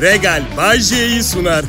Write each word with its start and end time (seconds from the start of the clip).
Regal 0.00 0.42
Bay 0.56 0.80
J'yi 0.80 1.22
sunar. 1.22 1.64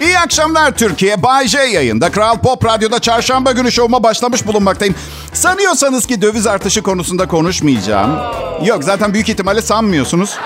İyi 0.00 0.18
akşamlar 0.18 0.70
Türkiye. 0.70 1.22
Bay 1.22 1.48
J 1.48 1.58
yayında. 1.58 2.10
Kral 2.10 2.38
Pop 2.38 2.64
Radyo'da 2.64 2.98
çarşamba 2.98 3.52
günü 3.52 3.72
şovuma 3.72 4.02
başlamış 4.02 4.46
bulunmaktayım. 4.46 4.94
Sanıyorsanız 5.32 6.06
ki 6.06 6.22
döviz 6.22 6.46
artışı 6.46 6.82
konusunda 6.82 7.28
konuşmayacağım. 7.28 8.18
Yok 8.64 8.84
zaten 8.84 9.14
büyük 9.14 9.28
ihtimalle 9.28 9.62
sanmıyorsunuz. 9.62 10.38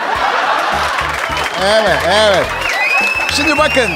Evet, 1.64 1.98
evet. 2.06 2.46
Şimdi 3.36 3.58
bakın. 3.58 3.90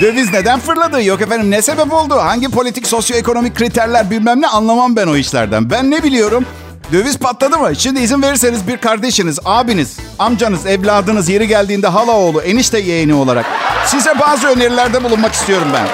Döviz 0.00 0.32
neden 0.32 0.60
fırladı? 0.60 1.02
Yok 1.02 1.20
efendim 1.20 1.50
ne 1.50 1.62
sebep 1.62 1.92
oldu? 1.92 2.14
Hangi 2.18 2.48
politik 2.50 2.86
sosyoekonomik 2.86 3.56
kriterler 3.56 4.10
bilmem 4.10 4.40
ne 4.40 4.46
anlamam 4.48 4.96
ben 4.96 5.06
o 5.06 5.16
işlerden. 5.16 5.70
Ben 5.70 5.90
ne 5.90 6.02
biliyorum? 6.02 6.44
Döviz 6.92 7.18
patladı 7.18 7.58
mı? 7.58 7.76
Şimdi 7.76 8.00
izin 8.00 8.22
verirseniz 8.22 8.68
bir 8.68 8.76
kardeşiniz, 8.76 9.38
abiniz, 9.44 9.96
amcanız, 10.18 10.66
evladınız 10.66 11.28
yeri 11.28 11.48
geldiğinde 11.48 11.86
hala 11.88 12.12
oğlu, 12.12 12.40
enişte 12.42 12.78
yeğeni 12.78 13.14
olarak 13.14 13.46
size 13.86 14.18
bazı 14.18 14.48
önerilerde 14.48 15.04
bulunmak 15.04 15.34
istiyorum 15.34 15.68
ben. 15.74 15.86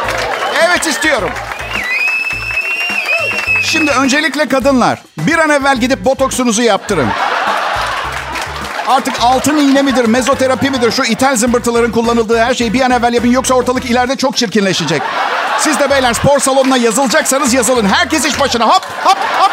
Evet 0.67 0.87
istiyorum. 0.87 1.31
Şimdi 3.63 3.91
öncelikle 3.91 4.49
kadınlar 4.49 5.03
bir 5.19 5.39
an 5.39 5.51
evvel 5.51 5.81
gidip 5.81 6.05
botoksunuzu 6.05 6.63
yaptırın. 6.63 7.09
Artık 8.89 9.15
altın 9.23 9.57
iğne 9.57 9.83
midir, 9.83 10.05
mezoterapi 10.05 10.71
midir 10.71 10.93
şu 10.93 11.03
ithal 11.03 11.37
zımbırtıların 11.37 11.93
kullanıldığı 11.93 12.39
her 12.39 12.55
şeyi 12.55 12.73
bir 12.73 12.81
an 12.81 12.91
evvel 12.91 13.15
yapın. 13.15 13.31
Yoksa 13.31 13.55
ortalık 13.55 13.85
ileride 13.85 14.17
çok 14.17 14.37
çirkinleşecek. 14.37 15.03
Siz 15.59 15.81
de 15.81 15.91
beyler 15.91 16.15
spor 16.15 16.39
salonuna 16.39 16.77
yazılacaksanız 16.77 17.55
yazılın. 17.55 17.87
Herkes 17.87 18.25
iş 18.25 18.41
başına. 18.41 18.67
Hop 18.67 18.83
hop 19.05 19.19
hop 19.39 19.44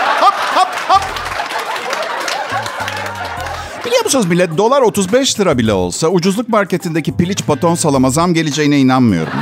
Biliyor 3.91 4.03
musunuz 4.05 4.25
millet 4.25 4.57
dolar 4.57 4.81
35 4.81 5.39
lira 5.39 5.57
bile 5.57 5.73
olsa 5.73 6.07
ucuzluk 6.07 6.49
marketindeki 6.49 7.17
piliç 7.17 7.47
baton 7.47 7.75
salama 7.75 8.09
zam 8.09 8.33
geleceğine 8.33 8.79
inanmıyorum. 8.79 9.33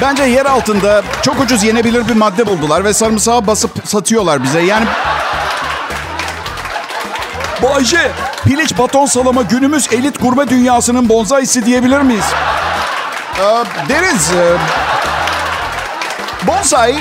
Bence 0.00 0.22
yer 0.22 0.46
altında 0.46 1.02
çok 1.22 1.40
ucuz 1.40 1.64
yenebilir 1.64 2.08
bir 2.08 2.14
madde 2.14 2.46
buldular 2.46 2.84
ve 2.84 2.94
sarımsağı 2.94 3.46
basıp 3.46 3.70
satıyorlar 3.84 4.42
bize. 4.42 4.60
Yani 4.60 4.86
Bayce, 7.62 8.12
piliç 8.44 8.78
baton 8.78 9.06
salama 9.06 9.42
günümüz 9.42 9.92
elit 9.92 10.22
gurme 10.22 10.48
dünyasının 10.48 11.08
bonsaisi 11.08 11.66
diyebilir 11.66 12.00
miyiz? 12.00 12.24
Ee, 13.38 13.64
deriz. 13.88 14.30
E, 14.30 14.56
bonsai 16.46 16.96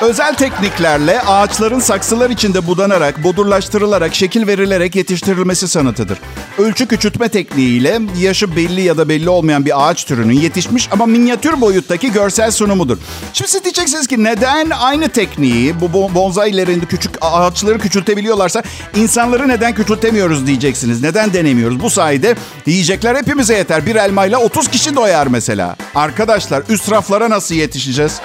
özel 0.00 0.34
tekniklerle 0.34 1.20
ağaçların 1.20 1.80
saksılar 1.80 2.30
içinde 2.30 2.66
budanarak, 2.66 3.24
bodurlaştırılarak, 3.24 4.14
şekil 4.14 4.46
verilerek 4.46 4.96
yetiştirilmesi 4.96 5.68
sanatıdır. 5.68 6.18
Ölçü 6.58 6.86
küçültme 6.86 7.28
tekniğiyle 7.28 8.00
yaşı 8.18 8.56
belli 8.56 8.80
ya 8.80 8.96
da 8.96 9.08
belli 9.08 9.28
olmayan 9.28 9.64
bir 9.64 9.88
ağaç 9.88 10.04
türünün 10.04 10.40
yetişmiş 10.40 10.88
ama 10.92 11.06
minyatür 11.06 11.60
boyuttaki 11.60 12.12
görsel 12.12 12.50
sunumudur. 12.50 12.98
Şimdi 13.32 13.50
siz 13.50 13.64
diyeceksiniz 13.64 14.06
ki 14.06 14.24
neden 14.24 14.70
aynı 14.70 15.08
tekniği 15.08 15.80
bu 15.80 16.14
bonsailerin 16.14 16.80
küçük 16.80 17.12
ağaçları 17.20 17.78
küçültebiliyorlarsa 17.78 18.62
insanları 18.96 19.48
neden 19.48 19.74
küçültemiyoruz 19.74 20.46
diyeceksiniz. 20.46 21.02
Neden 21.02 21.32
denemiyoruz? 21.32 21.80
Bu 21.80 21.90
sayede 21.90 22.36
yiyecekler 22.66 23.16
hepimize 23.16 23.56
yeter. 23.56 23.86
Bir 23.86 23.96
elmayla 23.96 24.38
30 24.38 24.68
kişi 24.68 24.96
doyar 24.96 25.26
mesela. 25.26 25.76
Arkadaşlar 25.94 26.62
üst 26.68 26.90
raflara 26.90 27.30
nasıl 27.30 27.54
yetişeceğiz? 27.54 28.20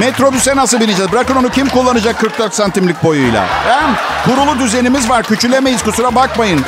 Metrobüse 0.00 0.56
nasıl 0.56 0.80
bineceğiz? 0.80 1.12
Bırakın 1.12 1.36
onu 1.36 1.50
kim 1.50 1.68
kullanacak 1.68 2.20
44 2.20 2.54
santimlik 2.54 3.02
boyuyla? 3.04 3.46
Hem 3.64 3.96
kurulu 4.24 4.58
düzenimiz 4.58 5.08
var. 5.08 5.22
Küçülemeyiz 5.22 5.82
kusura 5.82 6.14
bakmayın. 6.14 6.60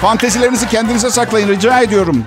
Fantezilerinizi 0.00 0.68
kendinize 0.68 1.10
saklayın 1.10 1.48
rica 1.48 1.80
ediyorum. 1.80 2.24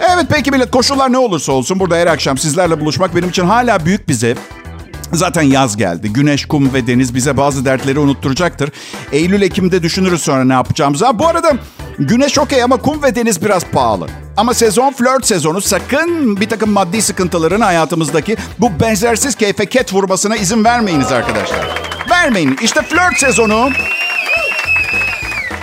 Evet 0.00 0.26
peki 0.30 0.50
millet 0.50 0.70
koşullar 0.70 1.12
ne 1.12 1.18
olursa 1.18 1.52
olsun 1.52 1.80
burada 1.80 1.96
her 1.96 2.06
akşam 2.06 2.38
sizlerle 2.38 2.80
buluşmak 2.80 3.16
benim 3.16 3.28
için 3.28 3.46
hala 3.46 3.84
büyük 3.84 4.08
bir 4.08 4.14
zevk. 4.14 4.38
Zaten 5.12 5.42
yaz 5.42 5.76
geldi. 5.76 6.12
Güneş, 6.12 6.46
kum 6.46 6.74
ve 6.74 6.86
deniz 6.86 7.14
bize 7.14 7.36
bazı 7.36 7.64
dertleri 7.64 7.98
unutturacaktır. 7.98 8.70
Eylül, 9.12 9.42
Ekim'de 9.42 9.82
düşünürüz 9.82 10.22
sonra 10.22 10.44
ne 10.44 10.52
yapacağımızı. 10.52 11.06
bu 11.14 11.26
arada 11.26 11.52
güneş 11.98 12.38
okey 12.38 12.62
ama 12.62 12.76
kum 12.76 13.02
ve 13.02 13.14
deniz 13.14 13.44
biraz 13.44 13.64
pahalı. 13.64 14.06
Ama 14.36 14.54
sezon 14.54 14.92
flört 14.92 15.26
sezonu 15.26 15.60
sakın 15.60 16.40
bir 16.40 16.48
takım 16.48 16.70
maddi 16.70 17.02
sıkıntıların 17.02 17.60
hayatımızdaki 17.60 18.36
bu 18.58 18.80
benzersiz 18.80 19.34
keyfe 19.34 19.66
ket 19.66 19.94
vurmasına 19.94 20.36
izin 20.36 20.64
vermeyiniz 20.64 21.12
arkadaşlar. 21.12 21.66
Vermeyin. 22.10 22.58
İşte 22.62 22.82
flört 22.82 23.18
sezonu 23.18 23.70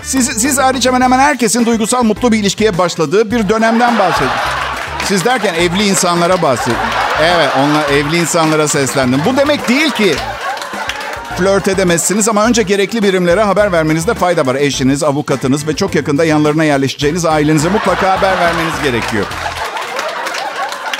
siz, 0.04 0.26
siz 0.26 0.58
hariç 0.58 0.88
hemen 0.88 1.02
hemen 1.02 1.20
herkesin 1.20 1.66
duygusal 1.66 2.04
mutlu 2.04 2.32
bir 2.32 2.40
ilişkiye 2.40 2.78
başladığı 2.78 3.32
bir 3.32 3.50
dönemden 3.50 4.00
bahsedin. 4.00 4.32
Siz 5.06 5.26
derken 5.26 5.54
evli 5.54 5.88
insanlara 5.88 6.42
bahsedin. 6.42 7.03
Evet, 7.22 7.50
onunla 7.60 7.84
evli 7.84 8.18
insanlara 8.18 8.68
seslendim. 8.68 9.22
Bu 9.26 9.38
demek 9.38 9.70
değil 9.70 9.92
ki 9.92 10.16
flört 11.38 11.68
edemezsiniz 11.68 12.30
ama 12.30 12.46
önce 12.46 12.64
gerekli 12.64 13.04
birimlere 13.04 13.42
haber 13.42 13.72
vermenizde 13.72 14.14
fayda 14.14 14.46
var. 14.46 14.56
Eşiniz, 14.56 15.04
avukatınız 15.04 15.68
ve 15.68 15.76
çok 15.76 15.96
yakında 15.96 16.26
yanlarına 16.26 16.64
yerleşeceğiniz 16.64 17.26
ailenize 17.26 17.70
mutlaka 17.70 18.18
haber 18.18 18.40
vermeniz 18.40 18.74
gerekiyor. 18.84 19.26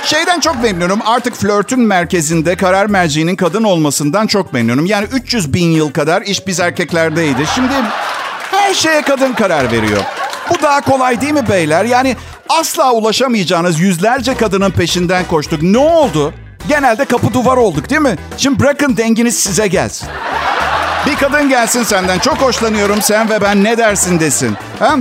Şeyden 0.04 0.40
çok 0.40 0.62
memnunum. 0.62 1.00
Artık 1.06 1.34
flörtün 1.34 1.80
merkezinde 1.80 2.56
karar 2.56 2.86
merciğinin 2.86 3.36
kadın 3.36 3.64
olmasından 3.64 4.26
çok 4.26 4.52
memnunum. 4.52 4.86
Yani 4.86 5.06
300 5.12 5.54
bin 5.54 5.68
yıl 5.68 5.92
kadar 5.92 6.22
iş 6.22 6.46
biz 6.46 6.60
erkeklerdeydi. 6.60 7.46
Şimdi 7.54 7.72
her 8.50 8.74
şeye 8.74 9.02
kadın 9.02 9.32
karar 9.32 9.72
veriyor. 9.72 10.02
Bu 10.50 10.62
daha 10.62 10.80
kolay 10.80 11.20
değil 11.20 11.32
mi 11.32 11.48
beyler? 11.48 11.84
Yani 11.84 12.16
asla 12.48 12.92
ulaşamayacağınız 12.92 13.80
yüzlerce 13.80 14.34
kadının 14.34 14.70
peşinden 14.70 15.24
koştuk. 15.24 15.62
Ne 15.62 15.78
oldu? 15.78 16.34
Genelde 16.68 17.04
kapı 17.04 17.34
duvar 17.34 17.56
olduk 17.56 17.90
değil 17.90 18.00
mi? 18.00 18.16
Şimdi 18.38 18.60
bırakın 18.60 18.96
denginiz 18.96 19.38
size 19.38 19.66
gelsin. 19.66 20.08
Bir 21.06 21.16
kadın 21.16 21.48
gelsin 21.48 21.82
senden. 21.82 22.18
Çok 22.18 22.36
hoşlanıyorum 22.36 23.02
sen 23.02 23.30
ve 23.30 23.40
ben 23.42 23.64
ne 23.64 23.78
dersin 23.78 24.20
desin. 24.20 24.56
Ha? 24.78 24.96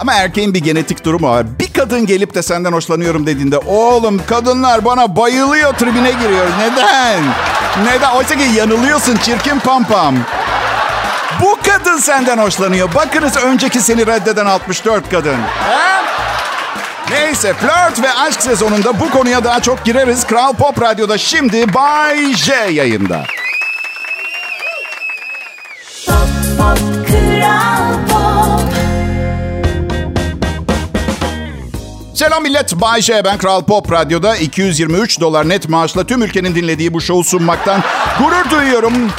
Ama 0.00 0.14
erkeğin 0.14 0.54
bir 0.54 0.60
genetik 0.60 1.04
durumu 1.04 1.28
var. 1.28 1.46
Bir 1.60 1.72
kadın 1.72 2.06
gelip 2.06 2.34
de 2.34 2.42
senden 2.42 2.72
hoşlanıyorum 2.72 3.26
dediğinde 3.26 3.58
oğlum 3.58 4.20
kadınlar 4.26 4.84
bana 4.84 5.16
bayılıyor 5.16 5.74
tribine 5.74 6.10
giriyor. 6.10 6.46
Neden? 6.58 7.22
Neden? 7.84 8.10
Oysa 8.16 8.34
ki 8.36 8.44
yanılıyorsun 8.56 9.16
çirkin 9.16 9.58
pampam. 9.58 10.14
Kadın 11.78 11.98
senden 11.98 12.38
hoşlanıyor. 12.38 12.94
Bakınız 12.94 13.36
önceki 13.36 13.80
seni 13.80 14.06
reddeden 14.06 14.46
64 14.46 15.10
kadın. 15.10 15.36
Neyse 17.10 17.54
flört 17.54 18.02
ve 18.02 18.14
aşk 18.14 18.42
sezonunda 18.42 19.00
bu 19.00 19.10
konuya 19.10 19.44
daha 19.44 19.60
çok 19.60 19.84
gireriz. 19.84 20.26
Kral 20.26 20.52
Pop 20.52 20.82
Radyo'da 20.82 21.18
şimdi 21.18 21.74
Bay 21.74 22.34
J 22.34 22.54
yayında. 22.54 23.24
Pop, 26.06 26.18
pop, 26.58 26.78
pop. 28.10 28.60
Selam 32.14 32.42
millet. 32.42 32.80
Bay 32.80 33.02
J 33.02 33.24
ben 33.24 33.38
Kral 33.38 33.64
Pop 33.64 33.92
Radyo'da 33.92 34.36
223 34.36 35.20
dolar 35.20 35.48
net 35.48 35.68
maaşla 35.68 36.04
tüm 36.04 36.22
ülkenin 36.22 36.54
dinlediği 36.54 36.94
bu 36.94 37.00
şovu 37.00 37.24
sunmaktan 37.24 37.82
gurur 38.18 38.50
duyuyorum. 38.50 39.10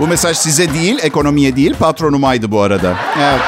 Bu 0.00 0.06
mesaj 0.06 0.36
size 0.36 0.74
değil, 0.74 0.98
ekonomiye 1.02 1.56
değil, 1.56 1.74
patronumaydı 1.80 2.50
bu 2.50 2.62
arada. 2.62 2.94
Evet. 3.20 3.40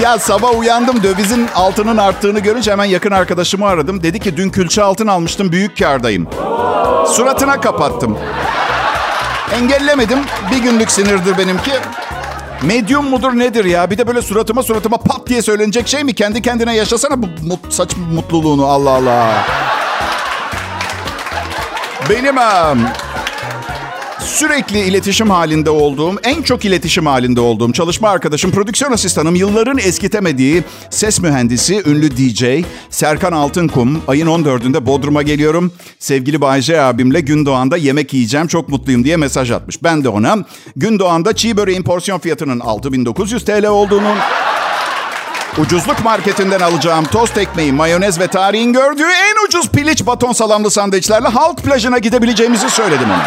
ya 0.02 0.18
sabah 0.18 0.58
uyandım 0.58 1.02
dövizin 1.02 1.48
altının 1.54 1.96
arttığını 1.96 2.40
görünce 2.40 2.72
hemen 2.72 2.84
yakın 2.84 3.10
arkadaşımı 3.10 3.66
aradım. 3.66 4.02
Dedi 4.02 4.20
ki 4.20 4.36
dün 4.36 4.50
külçe 4.50 4.82
altın 4.82 5.06
almıştım 5.06 5.52
büyük 5.52 5.78
kardayım. 5.78 6.28
Suratına 7.06 7.60
kapattım. 7.60 8.18
Engellemedim. 9.54 10.18
Bir 10.52 10.58
günlük 10.58 10.90
sinirdir 10.90 11.38
benimki. 11.38 11.72
Medyum 12.62 13.04
mudur 13.04 13.32
nedir 13.32 13.64
ya? 13.64 13.90
Bir 13.90 13.98
de 13.98 14.06
böyle 14.06 14.22
suratıma 14.22 14.62
suratıma 14.62 14.96
pat 14.96 15.26
diye 15.26 15.42
söylenecek 15.42 15.88
şey 15.88 16.04
mi? 16.04 16.14
Kendi 16.14 16.42
kendine 16.42 16.76
yaşasana 16.76 17.22
bu 17.22 17.26
mut, 17.26 17.72
saç 17.72 17.90
mutluluğunu 18.14 18.66
Allah 18.66 18.90
Allah. 18.90 19.26
Benim 22.10 22.36
sürekli 24.28 24.80
iletişim 24.80 25.30
halinde 25.30 25.70
olduğum, 25.70 26.16
en 26.24 26.42
çok 26.42 26.64
iletişim 26.64 27.06
halinde 27.06 27.40
olduğum 27.40 27.72
çalışma 27.72 28.08
arkadaşım, 28.08 28.50
prodüksiyon 28.50 28.92
asistanım, 28.92 29.34
yılların 29.34 29.78
eskitemediği 29.78 30.64
ses 30.90 31.20
mühendisi, 31.20 31.82
ünlü 31.86 32.16
DJ 32.16 32.44
Serkan 32.90 33.32
Altınkum. 33.32 34.02
Ayın 34.08 34.26
14'ünde 34.26 34.86
Bodrum'a 34.86 35.22
geliyorum. 35.22 35.72
Sevgili 35.98 36.40
Bayce 36.40 36.80
abimle 36.80 37.20
Gündoğan'da 37.20 37.76
yemek 37.76 38.14
yiyeceğim, 38.14 38.46
çok 38.46 38.68
mutluyum 38.68 39.04
diye 39.04 39.16
mesaj 39.16 39.50
atmış. 39.50 39.82
Ben 39.82 40.04
de 40.04 40.08
ona 40.08 40.38
Gündoğan'da 40.76 41.32
çiğ 41.32 41.56
böreğin 41.56 41.82
porsiyon 41.82 42.18
fiyatının 42.18 42.60
6900 42.60 43.44
TL 43.44 43.66
olduğunu... 43.66 44.14
Ucuzluk 45.58 46.04
marketinden 46.04 46.60
alacağım 46.60 47.04
tost 47.04 47.38
ekmeği, 47.38 47.72
mayonez 47.72 48.20
ve 48.20 48.26
tarihin 48.26 48.72
gördüğü 48.72 49.02
en 49.02 49.46
ucuz 49.46 49.68
piliç 49.68 50.06
baton 50.06 50.32
salamlı 50.32 50.70
sandviçlerle 50.70 51.28
halk 51.28 51.58
plajına 51.58 51.98
gidebileceğimizi 51.98 52.70
söyledim 52.70 53.10
ona. 53.10 53.26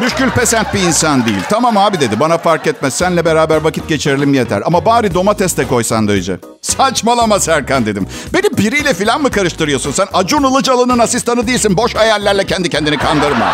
Müşkül 0.00 0.30
pesent 0.30 0.74
bir 0.74 0.80
insan 0.80 1.26
değil. 1.26 1.40
Tamam 1.50 1.76
abi 1.76 2.00
dedi 2.00 2.20
bana 2.20 2.38
fark 2.38 2.66
etmez. 2.66 2.94
Senle 2.94 3.24
beraber 3.24 3.56
vakit 3.56 3.88
geçirelim 3.88 4.34
yeter. 4.34 4.62
Ama 4.66 4.84
bari 4.84 5.14
domates 5.14 5.56
de 5.56 5.66
koy 5.68 5.84
sandviçe. 5.84 6.36
Saçmalama 6.62 7.40
Serkan 7.40 7.86
dedim. 7.86 8.06
Beni 8.34 8.58
biriyle 8.58 8.94
falan 8.94 9.22
mı 9.22 9.30
karıştırıyorsun? 9.30 9.92
Sen 9.92 10.06
Acun 10.12 10.44
Ilıcalı'nın 10.52 10.98
asistanı 10.98 11.46
değilsin. 11.46 11.76
Boş 11.76 11.94
hayallerle 11.94 12.46
kendi 12.46 12.70
kendini 12.70 12.98
kandırma. 12.98 13.52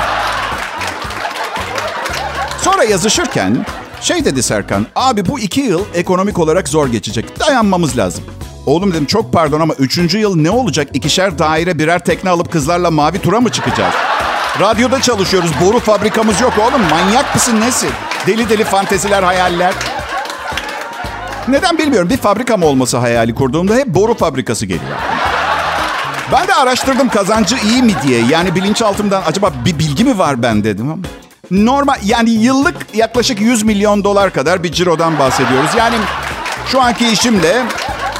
Sonra 2.62 2.84
yazışırken 2.84 3.66
şey 4.00 4.24
dedi 4.24 4.42
Serkan. 4.42 4.86
Abi 4.96 5.28
bu 5.28 5.40
iki 5.40 5.60
yıl 5.60 5.84
ekonomik 5.94 6.38
olarak 6.38 6.68
zor 6.68 6.88
geçecek. 6.88 7.40
Dayanmamız 7.40 7.98
lazım. 7.98 8.24
Oğlum 8.66 8.92
dedim 8.92 9.06
çok 9.06 9.32
pardon 9.32 9.60
ama 9.60 9.74
üçüncü 9.74 10.18
yıl 10.18 10.36
ne 10.36 10.50
olacak? 10.50 10.88
İkişer 10.94 11.38
daire 11.38 11.78
birer 11.78 12.04
tekne 12.04 12.30
alıp 12.30 12.52
kızlarla 12.52 12.90
mavi 12.90 13.18
tura 13.18 13.40
mı 13.40 13.48
çıkacağız? 13.52 13.94
Radyoda 14.60 15.00
çalışıyoruz. 15.00 15.50
Boru 15.60 15.80
fabrikamız 15.80 16.40
yok 16.40 16.52
oğlum. 16.58 16.82
Manyak 16.90 17.34
mısın 17.34 17.60
nesin? 17.60 17.90
Deli 18.26 18.48
deli 18.48 18.64
fanteziler, 18.64 19.22
hayaller. 19.22 19.74
Neden 21.48 21.78
bilmiyorum. 21.78 22.10
Bir 22.10 22.16
fabrikam 22.16 22.62
olması 22.62 22.98
hayali 22.98 23.34
kurduğumda 23.34 23.74
hep 23.74 23.86
boru 23.86 24.14
fabrikası 24.14 24.66
geliyor. 24.66 24.98
Ben 26.32 26.48
de 26.48 26.54
araştırdım 26.54 27.08
kazancı 27.08 27.56
iyi 27.56 27.82
mi 27.82 27.92
diye. 28.02 28.24
Yani 28.26 28.54
bilinçaltımdan 28.54 29.22
acaba 29.26 29.52
bir 29.64 29.78
bilgi 29.78 30.04
mi 30.04 30.18
var 30.18 30.42
ben 30.42 30.64
dedim 30.64 30.90
ama. 30.92 31.02
Normal 31.50 31.96
yani 32.04 32.30
yıllık 32.30 32.76
yaklaşık 32.94 33.40
100 33.40 33.62
milyon 33.62 34.04
dolar 34.04 34.32
kadar 34.32 34.62
bir 34.62 34.72
cirodan 34.72 35.18
bahsediyoruz. 35.18 35.70
Yani 35.78 35.96
şu 36.66 36.80
anki 36.80 37.08
işimle 37.08 37.62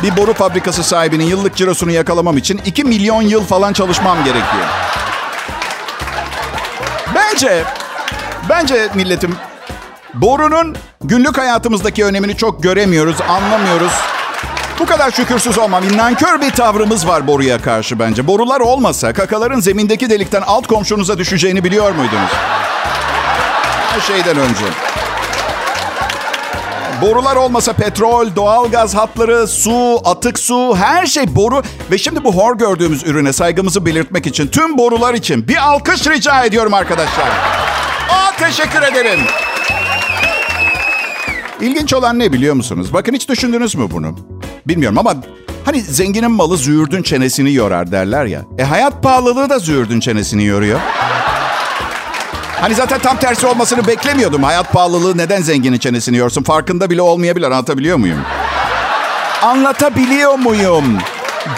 bir 0.03 0.17
boru 0.17 0.33
fabrikası 0.35 0.83
sahibinin 0.83 1.25
yıllık 1.25 1.57
cirosunu 1.57 1.91
yakalamam 1.91 2.37
için 2.37 2.61
2 2.67 2.85
milyon 2.85 3.23
yıl 3.23 3.45
falan 3.45 3.73
çalışmam 3.73 4.19
gerekiyor. 4.25 4.67
Bence, 7.33 7.65
bence 8.49 8.89
milletim 8.95 9.35
borunun 10.15 10.77
günlük 11.05 11.39
hayatımızdaki 11.39 12.05
önemini 12.05 12.37
çok 12.37 12.63
göremiyoruz, 12.63 13.17
anlamıyoruz. 13.21 13.93
Bu 14.79 14.87
kadar 14.87 15.11
şükürsüz 15.11 15.59
olmam. 15.59 15.97
Nankör 15.97 16.41
bir 16.41 16.51
tavrımız 16.51 17.09
var 17.09 17.27
boruya 17.27 17.63
karşı 17.63 17.99
bence. 17.99 18.27
Borular 18.27 18.61
olmasa 18.61 19.13
kakaların 19.13 19.61
zemindeki 19.61 20.11
delikten 20.11 20.43
alt 20.43 20.67
komşunuza 20.67 21.19
düşeceğini 21.19 21.65
biliyor 21.65 21.93
muydunuz? 21.93 22.31
Her 23.93 24.01
şeyden 24.01 24.37
önce. 24.37 24.65
Borular 27.03 27.37
olmasa 27.37 27.73
petrol, 27.73 28.37
doğalgaz 28.37 28.95
hatları, 28.95 29.47
su, 29.47 30.01
atık 30.05 30.39
su, 30.39 30.77
her 30.77 31.07
şey 31.07 31.35
boru. 31.37 31.63
Ve 31.91 31.99
şimdi 31.99 32.25
bu 32.25 32.35
hor 32.35 32.59
gördüğümüz 32.59 33.05
ürüne 33.07 33.33
saygımızı 33.33 33.87
belirtmek 33.87 34.27
için 34.27 34.47
tüm 34.47 34.79
borular 34.79 35.15
için 35.15 35.49
bir 35.49 35.57
alkış 35.57 36.07
rica 36.07 36.45
ediyorum 36.45 36.75
arkadaşlar. 36.75 37.29
Aa, 38.11 38.37
teşekkür 38.39 38.83
ederim. 38.83 39.21
İlginç 41.61 41.95
olan 41.95 42.19
ne 42.19 42.33
biliyor 42.33 42.55
musunuz? 42.55 42.93
Bakın 42.93 43.15
hiç 43.15 43.29
düşündünüz 43.29 43.75
mü 43.75 43.89
bunu? 43.91 44.17
Bilmiyorum 44.67 44.99
ama 44.99 45.15
hani 45.65 45.81
zenginin 45.81 46.31
malı 46.31 46.57
züğürdün 46.57 47.03
çenesini 47.03 47.55
yorar 47.55 47.93
derler 47.93 48.25
ya. 48.25 48.43
E 48.59 48.63
hayat 48.63 49.03
pahalılığı 49.03 49.51
da 49.51 49.59
züğürdün 49.59 50.01
çenesini 50.01 50.45
yoruyor. 50.45 50.81
Hani 52.63 52.75
zaten 52.75 53.01
tam 53.01 53.17
tersi 53.17 53.47
olmasını 53.47 53.87
beklemiyordum. 53.87 54.43
Hayat 54.43 54.73
pahalılığı 54.73 55.19
neden 55.19 55.43
zenginin 55.43 55.79
çenesini 55.79 56.17
yorsun? 56.17 56.43
Farkında 56.43 56.91
bile 56.91 57.03
olmayabilir. 57.03 57.47
Anlatabiliyor 57.47 57.97
muyum? 57.97 58.19
Anlatabiliyor 59.43 60.35
muyum? 60.35 60.99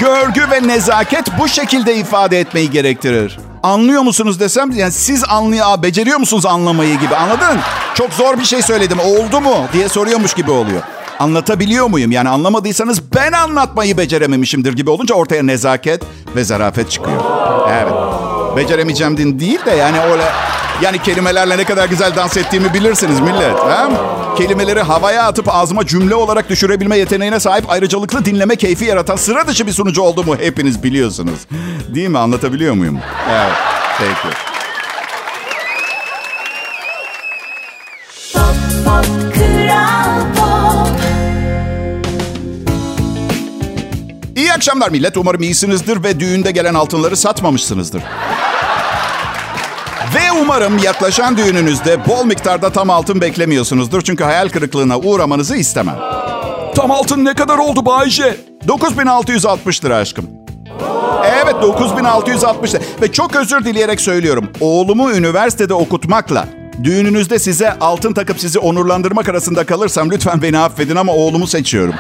Görgü 0.01 0.51
ve 0.51 0.69
nezaket 0.69 1.25
bu 1.39 1.49
şekilde 1.49 1.97
ifade 1.97 2.41
etmeyi 2.41 2.71
gerektirir. 2.71 3.39
Anlıyor 3.63 4.03
musunuz 4.03 4.41
desem 4.41 4.71
yani 4.71 4.93
siz 4.93 5.25
anlıyor, 5.25 5.83
beceriyor 5.83 6.19
musunuz 6.19 6.47
anlamayı 6.47 6.99
gibi 6.99 7.17
anladın? 7.17 7.61
Çok 7.95 8.13
zor 8.13 8.39
bir 8.39 8.45
şey 8.45 8.63
söyledim 8.63 8.99
oldu 9.01 9.41
mu 9.41 9.57
diye 9.73 9.89
soruyormuş 9.89 10.35
gibi 10.35 10.51
oluyor. 10.51 10.83
Anlatabiliyor 11.19 11.87
muyum? 11.87 12.13
Yani 12.13 12.29
anlamadıysanız 12.29 13.15
ben 13.15 13.33
anlatmayı 13.33 13.99
becerememişimdir 13.99 14.73
gibi 14.73 14.91
olunca 14.91 15.15
ortaya 15.15 15.43
nezaket 15.43 16.03
ve 16.37 16.45
zarafet 16.45 16.91
çıkıyor. 16.91 17.23
Evet. 17.71 17.93
Beceremeyeceğim 18.57 19.17
din 19.17 19.41
değil 19.41 19.65
de 19.67 19.71
yani 19.71 20.01
öyle 20.01 20.25
yani 20.83 21.03
kelimelerle 21.03 21.59
ne 21.59 21.65
kadar 21.65 21.89
güzel 21.89 22.17
dans 22.17 22.37
ettiğimi 22.37 22.75
bilirsiniz 22.75 23.21
millet. 23.21 23.59
He? 23.59 23.89
Kelimeleri 24.37 24.83
havaya 24.83 25.23
atıp 25.27 25.49
ağzıma 25.55 25.87
cümle 25.87 26.15
olarak 26.15 26.49
düşürebilme 26.51 26.99
yeteneğine 26.99 27.41
sahip 27.41 27.71
ayrıcalıklı 27.71 28.25
dinleme 28.25 28.57
keyfi 28.57 28.85
yaratan 28.85 29.17
sıra 29.17 29.47
dışı 29.47 29.67
bir 29.67 29.73
sunucu 29.73 30.03
olduğumu 30.03 30.37
hepiniz 30.39 30.83
biliyorsunuz. 30.83 31.39
Değil 31.95 32.09
mi? 32.09 32.19
Anlatabiliyor 32.19 32.75
muyum? 32.75 32.99
Evet. 33.31 33.53
Peki. 33.99 34.35
Pop, 38.35 38.55
pop, 38.85 39.35
Kral 39.35 40.21
Pop. 40.37 41.01
İyi 44.37 44.53
akşamlar 44.53 44.91
millet. 44.91 45.17
Umarım 45.17 45.43
iyisinizdir 45.43 46.03
ve 46.05 46.21
düğünde 46.21 46.51
gelen 46.51 46.75
altınları 46.75 47.17
satmamışsınızdır. 47.17 48.03
Ve 50.15 50.33
umarım 50.43 50.79
yaklaşan 50.79 51.37
düğününüzde 51.37 52.07
bol 52.07 52.25
miktarda 52.25 52.71
tam 52.71 52.91
altın 52.91 53.21
beklemiyorsunuzdur. 53.21 54.03
Çünkü 54.03 54.25
hayal 54.25 54.49
kırıklığına 54.49 54.99
uğramanızı 54.99 55.57
istemem. 55.57 55.97
Tam 56.75 56.91
altın 56.91 57.25
ne 57.25 57.35
kadar 57.35 57.59
oldu 57.59 57.87
Bayce? 57.87 58.37
9660 58.69 59.85
lira 59.85 59.97
aşkım. 59.97 60.27
Evet 61.43 61.55
9660 61.63 62.75
lira. 62.75 62.83
Ve 63.03 63.13
çok 63.13 63.37
özür 63.37 63.65
dileyerek 63.65 64.01
söylüyorum. 64.01 64.51
Oğlumu 64.61 65.13
üniversitede 65.13 65.75
okutmakla 65.75 66.49
düğününüzde 66.85 67.39
size 67.39 67.73
altın 67.79 68.13
takıp 68.13 68.41
sizi 68.41 68.59
onurlandırmak 68.59 69.29
arasında 69.29 69.67
kalırsam 69.67 70.11
lütfen 70.11 70.43
beni 70.43 70.59
affedin 70.59 70.97
ama 70.97 71.13
oğlumu 71.13 71.47
seçiyorum. 71.47 71.95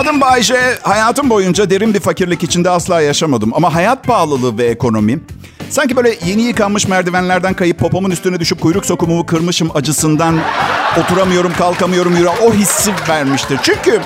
Adım 0.00 0.20
Bayce. 0.20 0.78
Hayatım 0.82 1.30
boyunca 1.30 1.70
derin 1.70 1.94
bir 1.94 2.00
fakirlik 2.00 2.42
içinde 2.42 2.70
asla 2.70 3.00
yaşamadım. 3.00 3.54
Ama 3.54 3.74
hayat 3.74 4.04
pahalılığı 4.04 4.58
ve 4.58 4.64
ekonomi... 4.64 5.20
Sanki 5.70 5.96
böyle 5.96 6.14
yeni 6.26 6.42
yıkanmış 6.42 6.88
merdivenlerden 6.88 7.54
kayıp 7.54 7.78
popomun 7.78 8.10
üstüne 8.10 8.40
düşüp 8.40 8.60
kuyruk 8.60 8.86
sokumumu 8.86 9.26
kırmışım 9.26 9.70
acısından 9.74 10.38
oturamıyorum, 11.00 11.52
kalkamıyorum, 11.52 12.16
yürü. 12.16 12.28
O 12.28 12.52
hissi 12.52 12.92
vermiştir. 13.08 13.58
Çünkü 13.62 14.00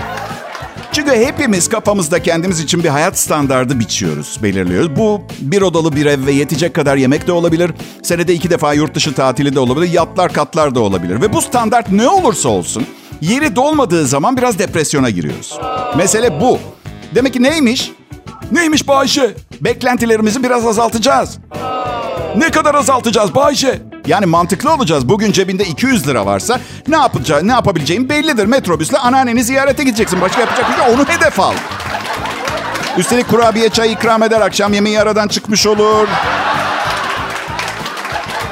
çünkü 0.93 1.11
hepimiz 1.11 1.69
kafamızda 1.69 2.23
kendimiz 2.23 2.61
için 2.61 2.85
bir 2.85 2.89
hayat 2.89 3.19
standardı 3.19 3.81
biçiyoruz, 3.81 4.39
belirliyoruz. 4.43 4.97
Bu 4.97 5.23
bir 5.41 5.63
odalı 5.63 5.97
bir 5.97 6.07
ev 6.07 6.27
ve 6.27 6.33
yetecek 6.33 6.75
kadar 6.75 6.97
yemek 6.97 7.27
de 7.27 7.33
olabilir. 7.33 7.71
Senede 8.03 8.35
iki 8.35 8.51
defa 8.51 8.75
yurt 8.75 8.95
dışı 8.95 9.15
tatili 9.15 9.55
de 9.55 9.61
olabilir. 9.61 9.93
Yatlar 9.93 10.33
katlar 10.33 10.75
da 10.75 10.81
olabilir. 10.81 11.21
Ve 11.21 11.33
bu 11.33 11.41
standart 11.41 11.93
ne 11.93 12.09
olursa 12.09 12.49
olsun 12.49 12.87
yeri 13.21 13.57
dolmadığı 13.57 14.07
zaman 14.07 14.37
biraz 14.37 14.59
depresyona 14.59 15.11
giriyoruz. 15.11 15.59
Mesele 15.97 16.41
bu. 16.41 16.59
Demek 17.15 17.33
ki 17.33 17.43
neymiş? 17.43 17.93
Neymiş 18.53 18.89
Bayşe? 18.89 19.35
Beklentilerimizi 19.61 20.43
biraz 20.43 20.67
azaltacağız. 20.67 21.39
Ne 22.37 22.51
kadar 22.51 22.75
azaltacağız 22.75 23.35
Bayşe? 23.35 23.83
Yani 24.07 24.27
mantıklı 24.27 24.73
olacağız. 24.75 25.09
Bugün 25.09 25.33
cebinde 25.33 25.65
200 25.65 26.09
lira 26.09 26.27
varsa 26.27 26.61
ne 26.89 26.97
yapacağı, 26.97 27.49
ne 27.49 27.53
yapabileceğin 27.53 28.09
bellidir. 28.09 28.47
Metrobüsle 28.47 28.99
anneanneni 28.99 29.45
ziyarete 29.45 29.85
gideceksin. 29.85 30.21
Başka 30.21 30.41
yapacak 30.41 30.71
bir 30.71 30.85
şey. 30.85 30.95
Onu 30.95 31.05
hedef 31.09 31.41
al. 31.41 31.55
Üstelik 32.99 33.29
kurabiye 33.29 33.69
çay 33.69 33.93
ikram 33.93 34.23
eder. 34.23 34.41
Akşam 34.41 34.73
yemeği 34.73 35.01
aradan 35.01 35.29
çıkmış 35.29 35.67
olur. 35.67 36.09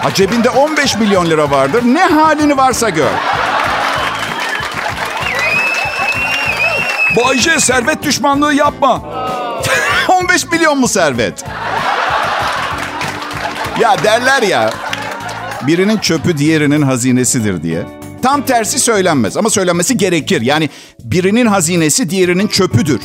Ha 0.02 0.14
cebinde 0.14 0.50
15 0.50 0.97
milyon 0.97 1.26
lira 1.26 1.50
vardır. 1.50 1.83
Ne 1.85 2.04
halini 2.07 2.57
varsa 2.57 2.88
gör. 2.88 3.11
Bayce 7.16 7.61
servet 7.61 8.02
düşmanlığı 8.02 8.54
yapma. 8.54 9.02
15 10.09 10.47
milyon 10.52 10.81
mu 10.81 10.88
servet? 10.88 11.45
Ya 13.81 13.97
derler 14.04 14.42
ya 14.42 14.71
birinin 15.62 15.99
çöpü 15.99 16.38
diğerinin 16.38 16.83
hazinesidir 16.83 17.62
diye. 17.62 17.83
Tam 18.23 18.42
tersi 18.42 18.78
söylenmez 18.78 19.37
ama 19.37 19.50
söylenmesi 19.50 19.97
gerekir. 19.97 20.40
Yani 20.42 20.71
birinin 21.04 21.47
hazinesi 21.47 22.11
diğerinin 22.11 22.47
çöpüdür 22.49 23.00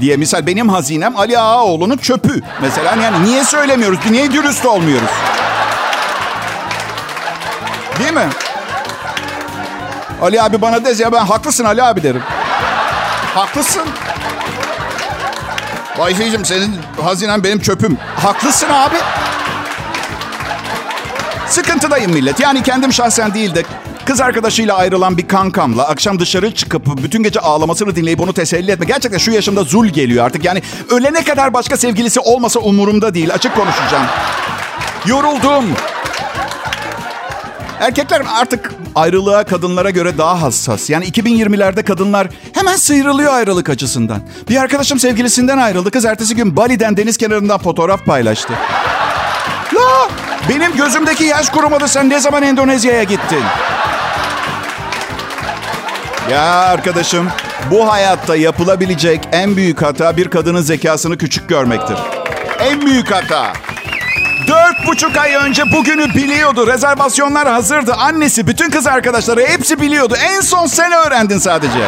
diye. 0.00 0.16
Misal 0.16 0.46
benim 0.46 0.68
hazinem 0.68 1.16
Ali 1.16 1.38
Ağaoğlu'nun 1.38 1.96
çöpü. 1.96 2.42
Mesela 2.62 2.96
yani 3.02 3.24
niye 3.26 3.44
söylemiyoruz? 3.44 3.98
Niye 4.10 4.32
dürüst 4.32 4.66
olmuyoruz? 4.66 5.08
Değil 7.98 8.12
mi? 8.12 8.28
Ali 10.22 10.42
abi 10.42 10.60
bana 10.60 10.84
dez 10.84 11.00
ya 11.00 11.12
ben 11.12 11.24
haklısın 11.26 11.64
Ali 11.64 11.82
abi 11.82 12.02
derim. 12.02 12.22
Haklısın. 13.38 13.82
Bayfeyciğim 15.98 16.44
senin 16.44 16.76
hazinen 17.02 17.44
benim 17.44 17.60
çöpüm. 17.60 17.98
Haklısın 18.16 18.66
abi. 18.70 18.96
Sıkıntıdayım 21.46 22.12
millet. 22.12 22.40
Yani 22.40 22.62
kendim 22.62 22.92
şahsen 22.92 23.34
değil 23.34 23.54
de 23.54 23.62
Kız 24.04 24.20
arkadaşıyla 24.20 24.76
ayrılan 24.76 25.18
bir 25.18 25.28
kankamla 25.28 25.88
akşam 25.88 26.18
dışarı 26.18 26.54
çıkıp 26.54 27.02
bütün 27.02 27.22
gece 27.22 27.40
ağlamasını 27.40 27.96
dinleyip 27.96 28.20
onu 28.20 28.32
teselli 28.32 28.70
etme. 28.70 28.86
Gerçekten 28.86 29.18
şu 29.18 29.30
yaşımda 29.30 29.64
zul 29.64 29.86
geliyor 29.86 30.24
artık. 30.24 30.44
Yani 30.44 30.62
ölene 30.90 31.24
kadar 31.24 31.54
başka 31.54 31.76
sevgilisi 31.76 32.20
olmasa 32.20 32.60
umurumda 32.60 33.14
değil. 33.14 33.34
Açık 33.34 33.56
konuşacağım. 33.56 34.06
Yoruldum. 35.06 35.64
Erkekler 37.80 38.22
artık 38.40 38.72
ayrılığa 38.94 39.44
kadınlara 39.44 39.90
göre 39.90 40.18
daha 40.18 40.42
hassas. 40.42 40.90
Yani 40.90 41.04
2020'lerde 41.04 41.82
kadınlar 41.82 42.28
hemen 42.54 42.76
sıyrılıyor 42.76 43.32
ayrılık 43.32 43.68
açısından. 43.70 44.20
Bir 44.48 44.56
arkadaşım 44.56 44.98
sevgilisinden 44.98 45.58
ayrıldı. 45.58 45.90
Kız 45.90 46.04
ertesi 46.04 46.36
gün 46.36 46.56
Bali'den 46.56 46.96
deniz 46.96 47.16
kenarından 47.16 47.58
fotoğraf 47.58 48.04
paylaştı. 48.04 48.52
La! 49.74 50.08
Benim 50.48 50.76
gözümdeki 50.76 51.24
yaş 51.24 51.48
kurumadı. 51.50 51.88
Sen 51.88 52.08
ne 52.10 52.20
zaman 52.20 52.42
Endonezya'ya 52.42 53.02
gittin? 53.02 53.42
Ya 56.30 56.42
arkadaşım, 56.42 57.28
bu 57.70 57.92
hayatta 57.92 58.36
yapılabilecek 58.36 59.20
en 59.32 59.56
büyük 59.56 59.82
hata 59.82 60.16
bir 60.16 60.28
kadının 60.28 60.62
zekasını 60.62 61.18
küçük 61.18 61.48
görmektir. 61.48 61.96
En 62.60 62.86
büyük 62.86 63.10
hata. 63.10 63.52
Dört 64.48 64.86
buçuk 64.86 65.16
ay 65.16 65.34
önce 65.34 65.72
bugünü 65.72 66.14
biliyordu. 66.14 66.66
Rezervasyonlar 66.66 67.48
hazırdı. 67.48 67.92
Annesi, 67.92 68.46
bütün 68.46 68.70
kız 68.70 68.86
arkadaşları 68.86 69.40
hepsi 69.40 69.80
biliyordu. 69.80 70.14
En 70.22 70.40
son 70.40 70.66
sen 70.66 70.92
öğrendin 70.92 71.38
sadece. 71.38 71.84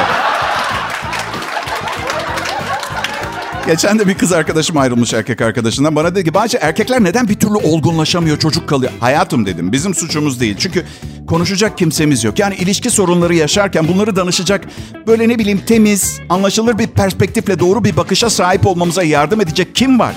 Geçen 3.66 3.98
de 3.98 4.08
bir 4.08 4.14
kız 4.14 4.32
arkadaşım 4.32 4.76
ayrılmış 4.76 5.14
erkek 5.14 5.40
arkadaşından. 5.40 5.96
Bana 5.96 6.14
dedi 6.14 6.24
ki 6.24 6.34
Bahçe 6.34 6.58
erkekler 6.58 7.04
neden 7.04 7.28
bir 7.28 7.34
türlü 7.34 7.54
olgunlaşamıyor 7.54 8.38
çocuk 8.38 8.68
kalıyor? 8.68 8.92
Hayatım 9.00 9.46
dedim 9.46 9.72
bizim 9.72 9.94
suçumuz 9.94 10.40
değil. 10.40 10.56
Çünkü 10.58 10.86
konuşacak 11.26 11.78
kimsemiz 11.78 12.24
yok. 12.24 12.38
Yani 12.38 12.54
ilişki 12.54 12.90
sorunları 12.90 13.34
yaşarken 13.34 13.88
bunları 13.88 14.16
danışacak 14.16 14.64
böyle 15.06 15.28
ne 15.28 15.38
bileyim 15.38 15.60
temiz, 15.66 16.20
anlaşılır 16.28 16.78
bir 16.78 16.86
perspektifle 16.86 17.58
doğru 17.58 17.84
bir 17.84 17.96
bakışa 17.96 18.30
sahip 18.30 18.66
olmamıza 18.66 19.02
yardım 19.02 19.40
edecek 19.40 19.74
kim 19.74 19.98
var? 19.98 20.14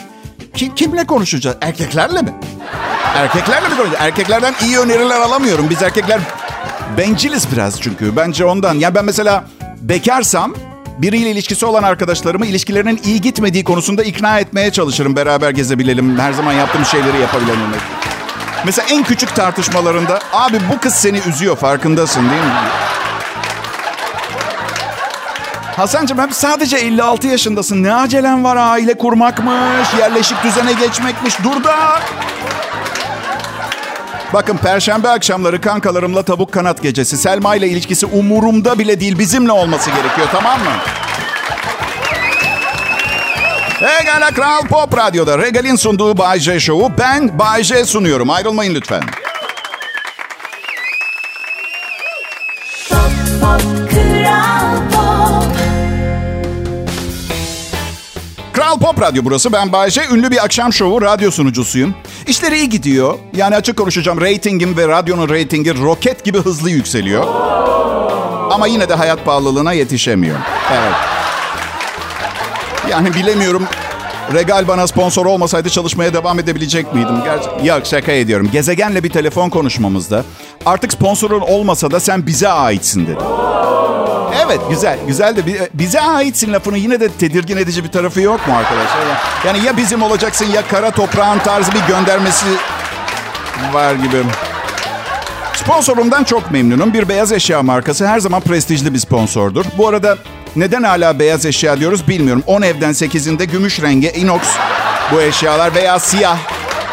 Kim, 0.53 0.75
kimle 0.75 1.05
konuşacağız? 1.05 1.57
Erkeklerle 1.61 2.21
mi? 2.21 2.33
Erkeklerle 3.15 3.69
mi 3.69 3.75
konuşacağız? 3.77 4.01
Erkeklerden 4.05 4.53
iyi 4.65 4.79
öneriler 4.79 5.21
alamıyorum. 5.21 5.69
Biz 5.69 5.83
erkekler 5.83 6.19
benciliz 6.97 7.51
biraz 7.51 7.81
çünkü. 7.81 8.15
Bence 8.15 8.45
ondan. 8.45 8.73
Yani 8.73 8.95
ben 8.95 9.05
mesela 9.05 9.43
bekarsam 9.81 10.53
biriyle 10.97 11.31
ilişkisi 11.31 11.65
olan 11.65 11.83
arkadaşlarımı 11.83 12.45
ilişkilerinin 12.45 13.01
iyi 13.05 13.21
gitmediği 13.21 13.63
konusunda 13.63 14.03
ikna 14.03 14.39
etmeye 14.39 14.71
çalışırım. 14.71 15.15
Beraber 15.15 15.49
gezebilelim. 15.49 16.19
Her 16.19 16.33
zaman 16.33 16.53
yaptığım 16.53 16.85
şeyleri 16.85 17.19
yapabilelim. 17.21 17.59
Mesela 18.65 18.87
en 18.91 19.03
küçük 19.03 19.35
tartışmalarında 19.35 20.19
abi 20.33 20.57
bu 20.73 20.79
kız 20.79 20.93
seni 20.93 21.17
üzüyor 21.27 21.55
farkındasın 21.57 22.29
değil 22.29 22.41
mi? 22.41 22.51
Hasan'cığım 25.75 26.19
hep 26.19 26.33
sadece 26.33 26.77
56 26.77 27.27
yaşındasın. 27.27 27.83
Ne 27.83 27.93
acelen 27.95 28.43
var 28.43 28.55
aile 28.55 28.93
kurmakmış, 28.97 29.87
yerleşik 29.99 30.43
düzene 30.43 30.73
geçmekmiş. 30.73 31.33
Dur 31.43 31.63
da. 31.63 31.99
Bakın 34.33 34.57
perşembe 34.57 35.09
akşamları 35.09 35.61
kankalarımla 35.61 36.23
tavuk 36.23 36.51
kanat 36.51 36.81
gecesi. 36.81 37.17
Selma 37.17 37.55
ile 37.55 37.67
ilişkisi 37.67 38.05
umurumda 38.05 38.79
bile 38.79 38.99
değil. 38.99 39.19
Bizimle 39.19 39.51
olması 39.51 39.89
gerekiyor 39.89 40.27
tamam 40.31 40.59
mı? 40.59 40.71
Egala 44.01 44.31
Kral 44.31 44.61
Pop 44.61 44.97
Radyo'da 44.97 45.37
Regal'in 45.37 45.75
sunduğu 45.75 46.17
Bay 46.17 46.39
J 46.39 46.59
Show'u 46.59 46.91
ben 46.97 47.39
Bay 47.39 47.63
J 47.63 47.85
sunuyorum. 47.85 48.29
Ayrılmayın 48.29 48.75
lütfen. 48.75 49.03
Kral 58.73 58.79
Pop 58.79 59.01
Radyo 59.01 59.25
burası. 59.25 59.53
Ben 59.53 59.71
Bayece. 59.71 60.01
Ünlü 60.11 60.31
bir 60.31 60.43
akşam 60.43 60.73
şovu 60.73 61.01
radyo 61.01 61.31
sunucusuyum. 61.31 61.95
İşleri 62.27 62.55
iyi 62.55 62.69
gidiyor. 62.69 63.19
Yani 63.35 63.55
açık 63.55 63.77
konuşacağım. 63.77 64.21
Ratingim 64.21 64.77
ve 64.77 64.87
radyonun 64.87 65.29
reytingi 65.29 65.81
roket 65.81 66.23
gibi 66.23 66.37
hızlı 66.37 66.69
yükseliyor. 66.69 67.23
Ama 68.51 68.67
yine 68.67 68.89
de 68.89 68.93
hayat 68.93 69.25
pahalılığına 69.25 69.73
yetişemiyor. 69.73 70.37
Evet. 70.71 70.93
Yani 72.89 73.13
bilemiyorum. 73.13 73.67
Regal 74.33 74.67
bana 74.67 74.87
sponsor 74.87 75.25
olmasaydı 75.25 75.69
çalışmaya 75.69 76.13
devam 76.13 76.39
edebilecek 76.39 76.93
miydim? 76.93 77.15
Gerçi... 77.23 77.67
Yok 77.67 77.85
şaka 77.85 78.11
ediyorum. 78.11 78.49
Gezegenle 78.51 79.03
bir 79.03 79.09
telefon 79.09 79.49
konuşmamızda 79.49 80.23
artık 80.65 80.93
sponsorun 80.93 81.41
olmasa 81.41 81.91
da 81.91 81.99
sen 81.99 82.25
bize 82.27 82.49
aitsin 82.49 83.07
dedi. 83.07 83.17
Evet 84.45 84.59
güzel. 84.69 84.99
Güzel 85.07 85.35
de 85.35 85.45
bi- 85.45 85.69
bize 85.73 86.01
aitsin 86.01 86.53
lafının 86.53 86.77
yine 86.77 86.99
de 86.99 87.09
tedirgin 87.09 87.57
edici 87.57 87.83
bir 87.83 87.89
tarafı 87.91 88.21
yok 88.21 88.47
mu 88.47 88.53
arkadaşlar? 88.57 88.99
Ya- 89.07 89.17
Yani 89.45 89.65
ya 89.65 89.77
bizim 89.77 90.01
olacaksın 90.01 90.45
ya 90.55 90.67
kara 90.67 90.91
toprağın 90.91 91.39
tarzı 91.39 91.71
bir 91.71 91.81
göndermesi 91.87 92.45
var 93.73 93.93
gibi. 93.95 94.23
Sponsorumdan 95.55 96.23
çok 96.23 96.51
memnunum. 96.51 96.93
Bir 96.93 97.09
beyaz 97.09 97.31
eşya 97.31 97.63
markası 97.63 98.07
her 98.07 98.19
zaman 98.19 98.41
prestijli 98.41 98.93
bir 98.93 98.99
sponsordur. 98.99 99.65
Bu 99.77 99.87
arada 99.87 100.17
neden 100.55 100.83
hala 100.83 101.19
beyaz 101.19 101.45
eşya 101.45 101.79
diyoruz 101.79 102.07
bilmiyorum. 102.07 102.43
10 102.47 102.61
evden 102.61 102.91
8'inde 102.91 103.43
gümüş 103.43 103.81
rengi 103.81 104.11
inox 104.11 104.41
bu 105.11 105.21
eşyalar 105.21 105.75
veya 105.75 105.99
siyah 105.99 106.37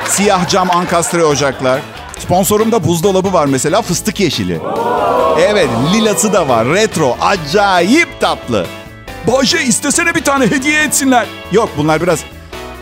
siyah 0.09 0.49
cam 0.49 0.71
ankastre 0.71 1.25
ocaklar. 1.25 1.81
Sponsorumda 2.19 2.85
buzdolabı 2.85 3.33
var 3.33 3.47
mesela 3.47 3.83
fıstık 3.83 4.21
yeşili. 4.21 4.61
Evet 5.41 5.69
lilası 5.95 6.33
da 6.33 6.49
var 6.49 6.69
retro 6.69 7.17
acayip 7.21 8.21
tatlı. 8.21 8.67
Bahçe 9.27 9.63
istesene 9.63 10.15
bir 10.15 10.25
tane 10.25 10.47
hediye 10.47 10.83
etsinler. 10.83 11.27
Yok 11.53 11.69
bunlar 11.77 12.03
biraz 12.03 12.25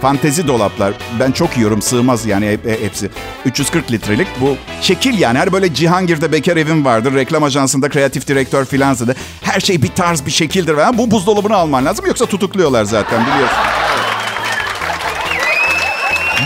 fantezi 0.02 0.48
dolaplar. 0.48 0.92
Ben 1.20 1.32
çok 1.32 1.56
yiyorum 1.56 1.82
sığmaz 1.82 2.26
yani 2.26 2.46
hep- 2.50 2.82
hepsi. 2.84 3.10
340 3.44 3.92
litrelik 3.92 4.28
bu 4.40 4.56
şekil 4.80 5.18
yani. 5.18 5.38
Her 5.38 5.52
böyle 5.52 5.74
Cihangir'de 5.74 6.32
bekar 6.32 6.56
evim 6.56 6.84
vardır. 6.84 7.14
Reklam 7.14 7.42
ajansında 7.42 7.88
kreatif 7.88 8.28
direktör 8.28 8.64
filansa 8.64 9.06
da. 9.08 9.14
Her 9.42 9.60
şey 9.60 9.82
bir 9.82 9.88
tarz 9.88 10.26
bir 10.26 10.30
şekildir. 10.30 10.74
falan. 10.74 10.98
Bu 10.98 11.10
buzdolabını 11.10 11.56
alman 11.56 11.84
lazım 11.84 12.06
yoksa 12.06 12.26
tutukluyorlar 12.26 12.84
zaten 12.84 13.20
biliyorsun. 13.26 13.58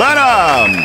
Benim. 0.01 0.83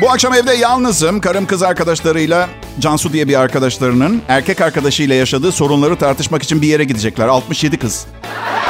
Bu 0.00 0.10
akşam 0.10 0.34
evde 0.34 0.52
yalnızım. 0.54 1.20
Karım 1.20 1.46
kız 1.46 1.62
arkadaşlarıyla 1.62 2.48
Cansu 2.78 3.12
diye 3.12 3.28
bir 3.28 3.40
arkadaşlarının 3.40 4.22
erkek 4.28 4.60
arkadaşıyla 4.60 5.14
yaşadığı 5.14 5.52
sorunları 5.52 5.96
tartışmak 5.96 6.42
için 6.42 6.62
bir 6.62 6.66
yere 6.68 6.84
gidecekler. 6.84 7.28
67 7.28 7.78
kız. 7.78 8.06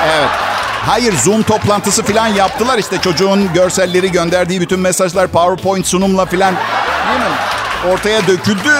Evet. 0.06 0.28
Hayır 0.86 1.14
Zoom 1.24 1.42
toplantısı 1.42 2.02
falan 2.02 2.26
yaptılar 2.26 2.78
işte 2.78 3.00
çocuğun 3.00 3.52
görselleri 3.54 4.12
gönderdiği 4.12 4.60
bütün 4.60 4.80
mesajlar 4.80 5.26
PowerPoint 5.28 5.86
sunumla 5.86 6.26
falan 6.26 6.54
değil 7.08 7.20
mi? 7.20 7.36
Ortaya 7.92 8.26
döküldü. 8.26 8.72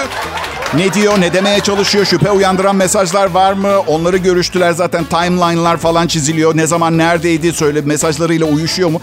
Ne 0.73 0.93
diyor, 0.93 1.21
ne 1.21 1.33
demeye 1.33 1.59
çalışıyor, 1.59 2.05
şüphe 2.05 2.31
uyandıran 2.31 2.75
mesajlar 2.75 3.29
var 3.31 3.53
mı? 3.53 3.79
Onları 3.79 4.17
görüştüler 4.17 4.71
zaten 4.71 5.03
timeline'lar 5.03 5.77
falan 5.77 6.07
çiziliyor. 6.07 6.57
Ne 6.57 6.67
zaman 6.67 6.97
neredeydi 6.97 7.53
söyle 7.53 7.81
mesajlarıyla 7.81 8.45
uyuşuyor 8.47 8.89
mu? 8.89 9.01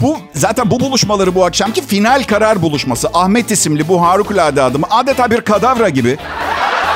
Bu 0.00 0.18
zaten 0.34 0.70
bu 0.70 0.80
buluşmaları 0.80 1.34
bu 1.34 1.44
akşamki 1.44 1.86
final 1.86 2.22
karar 2.22 2.62
buluşması. 2.62 3.08
Ahmet 3.14 3.50
isimli 3.50 3.88
bu 3.88 4.02
harikulade 4.06 4.62
adamı 4.62 4.86
adeta 4.90 5.30
bir 5.30 5.40
kadavra 5.40 5.88
gibi 5.88 6.18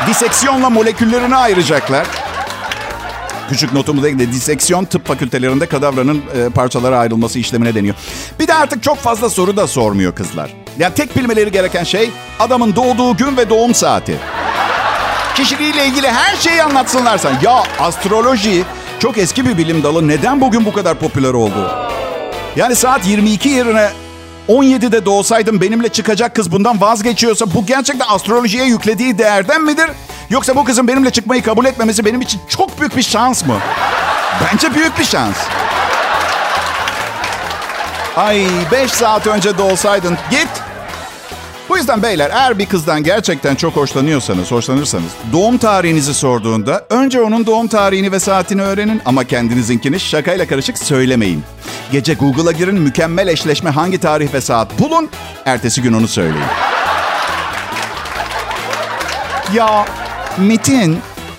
diseksiyonla 0.07 0.71
moleküllerini 0.71 1.37
ayıracaklar. 1.37 2.07
Küçük 3.53 3.73
notumu 3.73 4.03
da. 4.03 4.19
Diseksiyon 4.19 4.85
tıp 4.85 5.07
fakültelerinde 5.07 5.67
kadavranın 5.67 6.23
e, 6.37 6.49
parçalara 6.49 6.99
ayrılması 6.99 7.39
işlemine 7.39 7.75
deniyor. 7.75 7.95
Bir 8.41 8.49
de 8.49 8.55
artık 8.55 8.83
çok 8.83 8.99
fazla 8.99 9.31
soru 9.31 9.57
da 9.57 9.67
sormuyor 9.67 10.15
kızlar. 10.15 10.55
Yani 10.79 10.95
tek 10.95 11.17
bilmeleri 11.17 11.53
gereken 11.53 11.85
şey 11.85 12.11
adamın 12.39 12.77
doğduğu 12.77 13.17
gün 13.17 13.37
ve 13.37 13.51
doğum 13.51 13.75
saati. 13.75 14.17
Kişiliğiyle 15.35 15.87
ilgili 15.87 16.09
her 16.09 16.37
şeyi 16.37 16.63
anlatsınlar 16.63 17.19
sen. 17.19 17.33
Ya 17.43 17.63
astroloji 17.81 18.65
çok 18.99 19.19
eski 19.19 19.47
bir 19.47 19.59
bilim 19.59 19.83
dalı. 19.83 20.09
Neden 20.09 20.41
bugün 20.41 20.65
bu 20.65 20.73
kadar 20.73 20.99
popüler 20.99 21.33
oldu? 21.33 21.71
Yani 22.57 22.77
saat 22.77 23.07
22 23.07 23.49
yerine 23.49 23.89
17'de 24.49 25.05
doğsaydım 25.05 25.61
benimle 25.61 25.89
çıkacak 25.89 26.37
kız 26.37 26.53
bundan 26.53 26.81
vazgeçiyorsa 26.81 27.55
bu 27.55 27.67
gerçekten 27.67 28.07
astrolojiye 28.09 28.65
yüklediği 28.65 29.19
değerden 29.19 29.65
midir? 29.65 29.91
Yoksa 30.31 30.57
bu 30.57 30.65
kızın 30.65 30.89
benimle 30.89 31.11
çıkmayı 31.11 31.43
kabul 31.43 31.65
etmemesi 31.65 32.05
benim 32.05 32.21
için 32.21 32.41
çok 32.49 32.81
büyük 32.81 32.97
bir 32.97 33.03
şans 33.03 33.47
mı? 33.47 33.57
Bence 34.45 34.75
büyük 34.75 34.99
bir 34.99 35.05
şans. 35.05 35.37
Ay 38.17 38.47
5 38.73 38.91
saat 38.91 39.27
önce 39.27 39.59
doğsaydın 39.59 40.19
git. 40.31 40.49
Bu 41.69 41.77
yüzden 41.77 42.03
beyler 42.03 42.31
eğer 42.31 42.59
bir 42.59 42.67
kızdan 42.67 43.03
gerçekten 43.03 43.55
çok 43.55 43.77
hoşlanıyorsanız, 43.77 44.51
hoşlanırsanız 44.51 45.11
doğum 45.33 45.59
tarihinizi 45.59 46.15
sorduğunda 46.15 46.87
önce 46.91 47.21
onun 47.21 47.47
doğum 47.47 47.69
tarihini 47.69 48.13
ve 48.13 48.21
saatini 48.21 48.63
öğrenin 48.63 49.03
ama 49.05 49.25
kendinizinkini 49.25 50.01
şakayla 50.01 50.47
karışık 50.47 50.79
söylemeyin. 50.79 51.45
Gece 51.93 52.15
Google'a 52.15 52.53
girin 52.53 52.75
mükemmel 52.75 53.29
eşleşme 53.29 53.71
hangi 53.71 53.99
tarih 54.01 54.35
ve 54.35 54.41
saat 54.41 54.79
bulun, 54.79 55.11
ertesi 55.45 55.83
gün 55.83 55.93
onu 55.93 56.09
söyleyin. 56.09 56.47
Ya 59.55 59.85
Metin, 60.39 60.99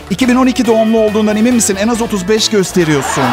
2012 0.10 0.66
doğumlu 0.66 1.00
olduğundan 1.00 1.38
emin 1.38 1.56
misin? 1.56 1.76
En 1.76 1.88
az 1.88 2.02
35 2.02 2.50
gösteriyorsun. 2.50 3.24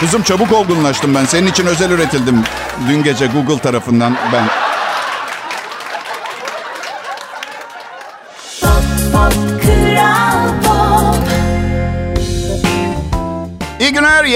Kızım 0.00 0.22
çabuk 0.22 0.52
olgunlaştım 0.52 1.14
ben. 1.14 1.24
Senin 1.24 1.46
için 1.46 1.66
özel 1.66 1.90
üretildim. 1.90 2.44
Dün 2.88 3.02
gece 3.02 3.26
Google 3.26 3.58
tarafından 3.58 4.16
ben. 4.32 4.63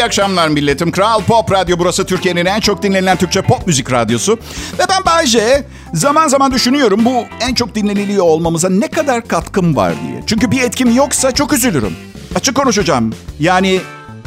Akşamlar 0.08 0.48
milletim. 0.48 0.92
Kral 0.92 1.22
Pop 1.22 1.52
Radyo 1.52 1.78
burası 1.78 2.06
Türkiye'nin 2.06 2.46
en 2.46 2.60
çok 2.60 2.82
dinlenilen 2.82 3.16
Türkçe 3.16 3.42
pop 3.42 3.66
müzik 3.66 3.92
radyosu. 3.92 4.38
Ve 4.78 4.82
ben 4.88 5.04
Bayce. 5.06 5.64
Zaman 5.94 6.28
zaman 6.28 6.52
düşünüyorum 6.52 7.04
bu 7.04 7.24
en 7.40 7.54
çok 7.54 7.74
dinleniliyor 7.74 8.24
olmamıza 8.24 8.68
ne 8.68 8.88
kadar 8.88 9.28
katkım 9.28 9.76
var 9.76 9.92
diye. 10.08 10.22
Çünkü 10.26 10.50
bir 10.50 10.62
etkim 10.62 10.94
yoksa 10.94 11.32
çok 11.32 11.52
üzülürüm. 11.52 11.96
Açık 12.34 12.54
konuşacağım. 12.54 13.14
Yani 13.40 13.80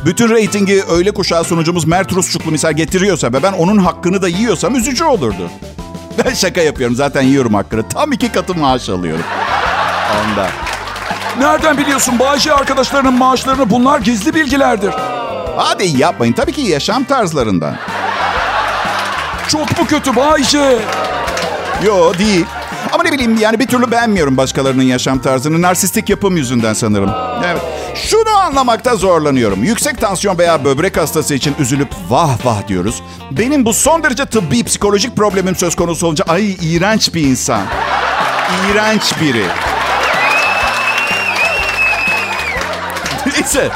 bütün 0.06 0.30
reytingi 0.30 0.84
öğle 0.84 1.12
kuşağı 1.12 1.44
sunucumuz 1.44 1.86
Mert 1.86 2.14
Rusçuklu 2.14 2.52
misal 2.52 2.74
getiriyorsa 2.74 3.28
ve 3.34 3.44
ben 3.44 3.54
onun 3.54 3.78
hakkını 3.78 4.22
da 4.22 4.28
yiyorsam 4.28 4.76
üzücü 4.76 5.04
olurdu. 5.04 5.50
Ben 6.26 6.34
şaka 6.34 6.62
yapıyorum 6.62 6.96
zaten 6.96 7.22
yiyorum 7.22 7.54
hakkını. 7.54 7.90
Tam 7.90 8.12
iki 8.12 8.32
katı 8.32 8.56
maaş 8.56 8.90
alıyorum. 8.90 9.24
Onda. 10.12 10.50
Nereden 11.40 11.78
biliyorsun 11.78 12.20
Bayce 12.20 12.54
arkadaşlarının 12.54 13.14
maaşlarını? 13.14 13.70
Bunlar 13.70 14.00
gizli 14.00 14.36
bilgilerdir. 14.36 14.94
Hadi 15.58 16.02
yapmayın. 16.02 16.34
Tabii 16.34 16.52
ki 16.52 16.62
yaşam 16.62 17.04
tarzlarından. 17.04 17.76
Çok 19.48 19.80
mu 19.80 19.88
kötü 19.88 20.16
Bayce? 20.16 20.80
Yo 21.86 22.14
değil. 22.18 22.46
Ama 22.92 23.04
ne 23.04 23.12
bileyim 23.12 23.38
yani 23.42 23.60
bir 23.60 23.68
türlü 23.68 23.92
beğenmiyorum 23.92 24.38
başkalarının 24.38 24.84
yaşam 24.84 25.20
tarzını. 25.20 25.62
Narsistik 25.62 26.10
yapım 26.10 26.38
yüzünden 26.38 26.74
sanırım. 26.74 27.12
Evet. 27.46 27.62
Şunu 27.96 28.38
anlamakta 28.38 28.96
zorlanıyorum. 28.96 29.64
Yüksek 29.64 30.02
tansiyon 30.02 30.38
veya 30.38 30.66
böbrek 30.66 30.98
hastası 30.98 31.36
için 31.36 31.56
üzülüp 31.60 31.90
vah 32.10 32.46
vah 32.46 32.68
diyoruz. 32.68 33.02
Benim 33.32 33.66
bu 33.66 33.74
son 33.74 34.04
derece 34.04 34.26
tıbbi 34.26 34.64
psikolojik 34.64 35.18
problemim 35.18 35.56
söz 35.56 35.76
konusu 35.76 36.08
olunca 36.08 36.26
ay 36.28 36.56
iğrenç 36.62 37.14
bir 37.14 37.22
insan. 37.22 37.62
İğrenç 38.72 39.14
biri. 39.22 39.46
Neyse. 43.26 43.72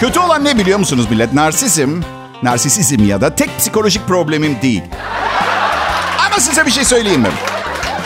Kötü 0.00 0.20
olan 0.20 0.44
ne 0.44 0.58
biliyor 0.58 0.78
musunuz 0.78 1.06
millet? 1.10 1.32
Narsizm, 1.32 2.00
narsisizm 2.42 3.04
ya 3.04 3.20
da 3.20 3.34
tek 3.34 3.58
psikolojik 3.58 4.06
problemim 4.06 4.56
değil. 4.62 4.82
Ama 6.26 6.40
size 6.40 6.66
bir 6.66 6.70
şey 6.70 6.84
söyleyeyim 6.84 7.20
mi? 7.20 7.28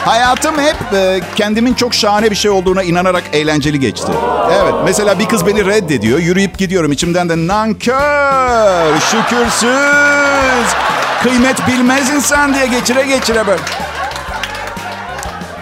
Hayatım 0.05 0.55
hep 0.59 0.77
e, 0.93 1.21
kendimin 1.37 1.75
çok 1.75 1.95
şahane 1.95 2.31
bir 2.31 2.37
şey 2.37 2.51
olduğuna 2.51 2.83
inanarak 2.83 3.23
eğlenceli 3.33 3.81
geçti. 3.81 4.13
Evet, 4.53 4.75
mesela 4.85 5.19
bir 5.19 5.29
kız 5.29 5.47
beni 5.47 5.67
reddediyor. 5.67 6.19
Yürüyüp 6.19 6.59
gidiyorum. 6.59 6.93
içimden 6.93 7.29
de 7.29 7.47
nankör, 7.47 9.01
şükürsüz, 9.01 10.75
kıymet 11.23 11.69
bilmez 11.69 12.11
insan 12.11 12.55
diye 12.55 12.67
geçire 12.67 13.03
geçire 13.03 13.47
böyle. 13.47 13.63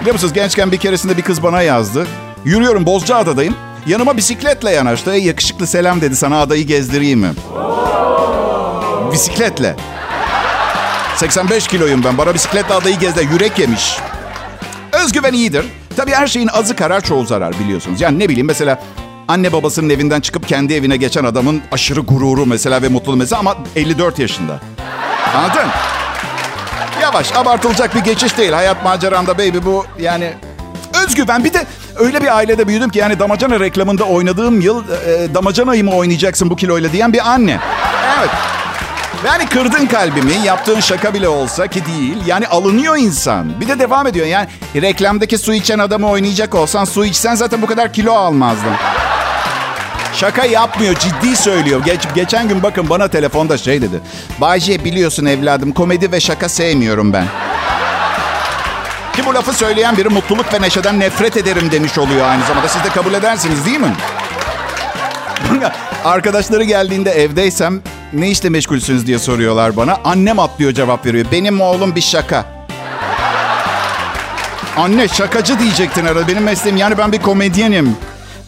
Biliyor 0.00 0.14
musunuz 0.14 0.32
gençken 0.32 0.72
bir 0.72 0.76
keresinde 0.76 1.16
bir 1.16 1.22
kız 1.22 1.42
bana 1.42 1.62
yazdı. 1.62 2.06
Yürüyorum 2.44 2.86
Bozcaada'dayım. 2.86 3.54
Yanıma 3.86 4.16
bisikletle 4.16 4.70
yanaştı. 4.70 5.12
"Ey 5.12 5.22
yakışıklı 5.24 5.66
selam 5.66 6.00
dedi 6.00 6.16
sana 6.16 6.40
adayı 6.40 6.66
gezdireyim 6.66 7.20
mi? 7.20 7.30
Bisikletle. 9.12 9.76
85 11.16 11.66
kiloyum 11.66 12.04
ben. 12.04 12.18
Bana 12.18 12.34
bisikletle 12.34 12.74
adayı 12.74 12.98
gezdi. 12.98 13.28
Yürek 13.32 13.58
yemiş. 13.58 13.96
Özgüven 14.92 15.32
iyidir. 15.32 15.64
Tabii 15.96 16.10
her 16.12 16.26
şeyin 16.26 16.48
azı 16.48 16.76
karar 16.76 17.00
çoğu 17.00 17.24
zarar 17.26 17.58
biliyorsunuz. 17.58 18.00
Yani 18.00 18.18
ne 18.18 18.28
bileyim 18.28 18.46
mesela 18.46 18.80
anne 19.28 19.52
babasının 19.52 19.90
evinden 19.90 20.20
çıkıp 20.20 20.48
kendi 20.48 20.74
evine 20.74 20.96
geçen 20.96 21.24
adamın 21.24 21.62
aşırı 21.72 22.00
gururu 22.00 22.46
mesela 22.46 22.82
ve 22.82 22.88
mutluluğu 22.88 23.16
mesela 23.16 23.38
ama 23.40 23.56
54 23.76 24.18
yaşında. 24.18 24.60
Anladın? 25.36 25.70
Yavaş 27.02 27.32
abartılacak 27.36 27.94
bir 27.94 28.00
geçiş 28.00 28.38
değil. 28.38 28.52
Hayat 28.52 28.84
maceranda 28.84 29.38
baby 29.38 29.58
bu 29.64 29.86
yani 30.00 30.32
özgüven. 31.04 31.44
Bir 31.44 31.52
de 31.54 31.66
öyle 31.96 32.22
bir 32.22 32.36
ailede 32.36 32.68
büyüdüm 32.68 32.90
ki 32.90 32.98
yani 32.98 33.18
damacana 33.18 33.60
reklamında 33.60 34.04
oynadığım 34.04 34.60
yıl 34.60 34.82
e, 35.06 35.34
damacanayı 35.34 35.84
mı 35.84 35.94
oynayacaksın 35.94 36.50
bu 36.50 36.56
kiloyla 36.56 36.92
diyen 36.92 37.12
bir 37.12 37.30
anne. 37.30 37.58
Evet. 38.18 38.30
Yani 39.26 39.46
kırdın 39.46 39.86
kalbimi, 39.86 40.32
yaptığın 40.44 40.80
şaka 40.80 41.14
bile 41.14 41.28
olsa 41.28 41.66
ki 41.66 41.82
değil. 41.86 42.16
Yani 42.26 42.46
alınıyor 42.46 42.96
insan. 42.96 43.60
Bir 43.60 43.68
de 43.68 43.78
devam 43.78 44.06
ediyor. 44.06 44.26
Yani 44.26 44.48
reklamdaki 44.74 45.38
su 45.38 45.54
içen 45.54 45.78
adamı 45.78 46.08
oynayacak 46.08 46.54
olsan 46.54 46.84
su 46.84 47.04
içsen 47.04 47.34
zaten 47.34 47.62
bu 47.62 47.66
kadar 47.66 47.92
kilo 47.92 48.12
almazdın. 48.12 48.72
Şaka 50.14 50.44
yapmıyor, 50.44 50.94
ciddi 50.94 51.36
söylüyor. 51.36 51.84
Geç, 51.84 52.00
geçen 52.14 52.48
gün 52.48 52.62
bakın 52.62 52.90
bana 52.90 53.08
telefonda 53.08 53.58
şey 53.58 53.82
dedi. 53.82 54.00
Bayce 54.40 54.84
biliyorsun 54.84 55.26
evladım 55.26 55.72
komedi 55.72 56.12
ve 56.12 56.20
şaka 56.20 56.48
sevmiyorum 56.48 57.12
ben. 57.12 57.24
Ki 59.16 59.26
bu 59.26 59.34
lafı 59.34 59.52
söyleyen 59.52 59.96
biri 59.96 60.08
mutluluk 60.08 60.54
ve 60.54 60.62
neşeden 60.62 61.00
nefret 61.00 61.36
ederim 61.36 61.70
demiş 61.72 61.98
oluyor 61.98 62.26
aynı 62.26 62.44
zamanda. 62.44 62.68
Siz 62.68 62.84
de 62.84 62.88
kabul 62.88 63.14
edersiniz 63.14 63.66
değil 63.66 63.80
mi? 63.80 63.94
Arkadaşları 66.04 66.64
geldiğinde 66.64 67.10
evdeysem 67.10 67.80
ne 68.12 68.30
işle 68.30 68.48
meşgulsünüz 68.48 69.06
diye 69.06 69.18
soruyorlar 69.18 69.76
bana. 69.76 69.98
Annem 70.04 70.38
atlıyor 70.38 70.72
cevap 70.72 71.06
veriyor. 71.06 71.26
Benim 71.32 71.60
oğlum 71.60 71.94
bir 71.94 72.00
şaka. 72.00 72.44
Anne 74.76 75.08
şakacı 75.08 75.58
diyecektin 75.58 76.06
herhalde. 76.06 76.28
Benim 76.28 76.42
mesleğim 76.42 76.76
yani 76.76 76.98
ben 76.98 77.12
bir 77.12 77.22
komedyenim. 77.22 77.96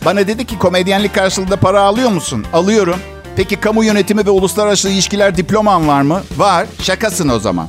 Bana 0.04 0.26
dedi 0.26 0.46
ki 0.46 0.58
komedyenlik 0.58 1.14
karşılığında 1.14 1.56
para 1.56 1.80
alıyor 1.80 2.10
musun? 2.10 2.46
Alıyorum. 2.52 2.98
Peki 3.36 3.56
kamu 3.56 3.84
yönetimi 3.84 4.26
ve 4.26 4.30
uluslararası 4.30 4.88
ilişkiler 4.88 5.36
diploman 5.36 5.88
var 5.88 6.02
mı? 6.02 6.22
Var. 6.36 6.66
Şakasın 6.82 7.28
o 7.28 7.38
zaman. 7.38 7.68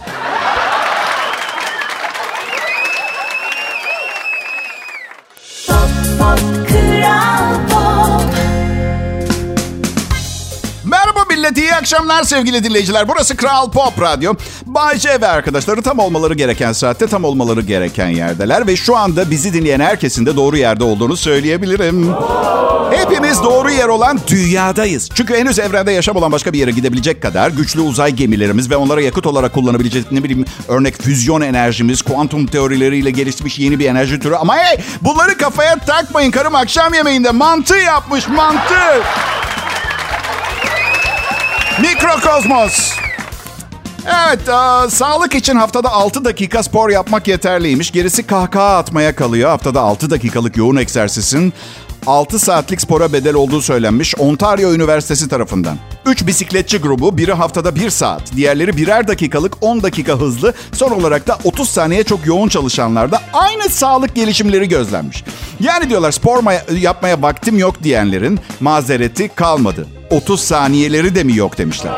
Merhaba 11.46 11.60
millet, 11.60 11.72
iyi 11.72 11.76
akşamlar 11.76 12.24
sevgili 12.24 12.64
dinleyiciler. 12.64 13.08
Burası 13.08 13.38
Kral 13.38 13.72
Pop 13.72 14.02
Radyo. 14.02 14.34
Bay 14.66 15.00
J 15.00 15.22
ve 15.22 15.28
arkadaşları 15.28 15.82
tam 15.82 16.00
olmaları 16.00 16.34
gereken 16.34 16.74
saatte, 16.74 17.08
tam 17.08 17.24
olmaları 17.24 17.62
gereken 17.62 18.08
yerdeler. 18.08 18.68
Ve 18.68 18.76
şu 18.76 18.98
anda 18.98 19.32
bizi 19.32 19.54
dinleyen 19.54 19.80
herkesin 19.80 20.26
de 20.26 20.36
doğru 20.36 20.58
yerde 20.58 20.84
olduğunu 20.84 21.18
söyleyebilirim. 21.18 22.14
Hepimiz 22.92 23.44
doğru 23.44 23.72
yer 23.72 23.88
olan 23.88 24.20
dünyadayız. 24.28 25.10
Çünkü 25.14 25.36
henüz 25.36 25.60
evrende 25.60 25.92
yaşam 25.92 26.16
olan 26.16 26.32
başka 26.32 26.54
bir 26.54 26.60
yere 26.60 26.72
gidebilecek 26.72 27.22
kadar 27.22 27.50
güçlü 27.50 27.82
uzay 27.82 28.12
gemilerimiz 28.12 28.70
ve 28.70 28.76
onlara 28.76 29.02
yakıt 29.02 29.26
olarak 29.26 29.54
kullanabilecek 29.54 30.12
ne 30.12 30.24
bileyim 30.24 30.46
örnek 30.68 31.02
füzyon 31.02 31.42
enerjimiz, 31.42 32.02
kuantum 32.02 32.46
teorileriyle 32.46 33.12
gelişmiş 33.12 33.60
yeni 33.60 33.80
bir 33.80 33.90
enerji 33.90 34.20
türü. 34.20 34.36
Ama 34.36 34.58
hey 34.58 34.78
bunları 35.02 35.38
kafaya 35.38 35.76
takmayın. 35.76 36.32
Karım 36.32 36.56
akşam 36.56 36.94
yemeğinde 36.94 37.32
mantı 37.32 37.76
yapmış 37.76 38.28
mantı. 38.28 38.76
Mikrokozmos. 41.82 42.92
Evet, 44.06 44.50
e, 44.50 44.90
sağlık 44.90 45.36
için 45.36 45.56
haftada 45.56 45.92
6 45.92 46.26
dakika 46.26 46.64
spor 46.64 46.90
yapmak 46.90 47.28
yeterliymiş. 47.28 47.92
Gerisi 47.92 48.28
kahkaha 48.28 48.78
atmaya 48.78 49.16
kalıyor. 49.16 49.50
Haftada 49.50 49.82
6 49.82 50.10
dakikalık 50.10 50.58
yoğun 50.58 50.76
egzersizin 50.76 51.54
6 52.08 52.40
saatlik 52.40 52.82
spora 52.82 53.14
bedel 53.14 53.34
olduğu 53.34 53.62
söylenmiş 53.62 54.16
Ontario 54.16 54.74
Üniversitesi 54.74 55.28
tarafından. 55.28 55.78
3 56.06 56.28
bisikletçi 56.28 56.78
grubu, 56.78 57.18
biri 57.18 57.34
haftada 57.34 57.76
1 57.76 57.90
saat, 57.90 58.36
diğerleri 58.36 58.78
birer 58.78 59.08
dakikalık 59.08 59.54
10 59.62 59.84
dakika 59.84 60.14
hızlı, 60.14 60.54
son 60.74 60.92
olarak 60.92 61.28
da 61.28 61.38
30 61.44 61.70
saniye 61.70 62.04
çok 62.04 62.26
yoğun 62.26 62.50
çalışanlarda 62.50 63.22
aynı 63.34 63.70
sağlık 63.70 64.16
gelişimleri 64.16 64.70
gözlenmiş. 64.70 65.24
Yani 65.60 65.90
diyorlar 65.90 66.12
spor 66.12 66.38
ma- 66.38 66.80
yapmaya 66.80 67.22
vaktim 67.22 67.58
yok 67.58 67.84
diyenlerin 67.84 68.40
mazereti 68.60 69.28
kalmadı. 69.28 69.88
30 70.16 70.42
saniyeleri 70.42 71.16
de 71.16 71.24
mi 71.24 71.36
yok 71.36 71.58
demişler. 71.58 71.92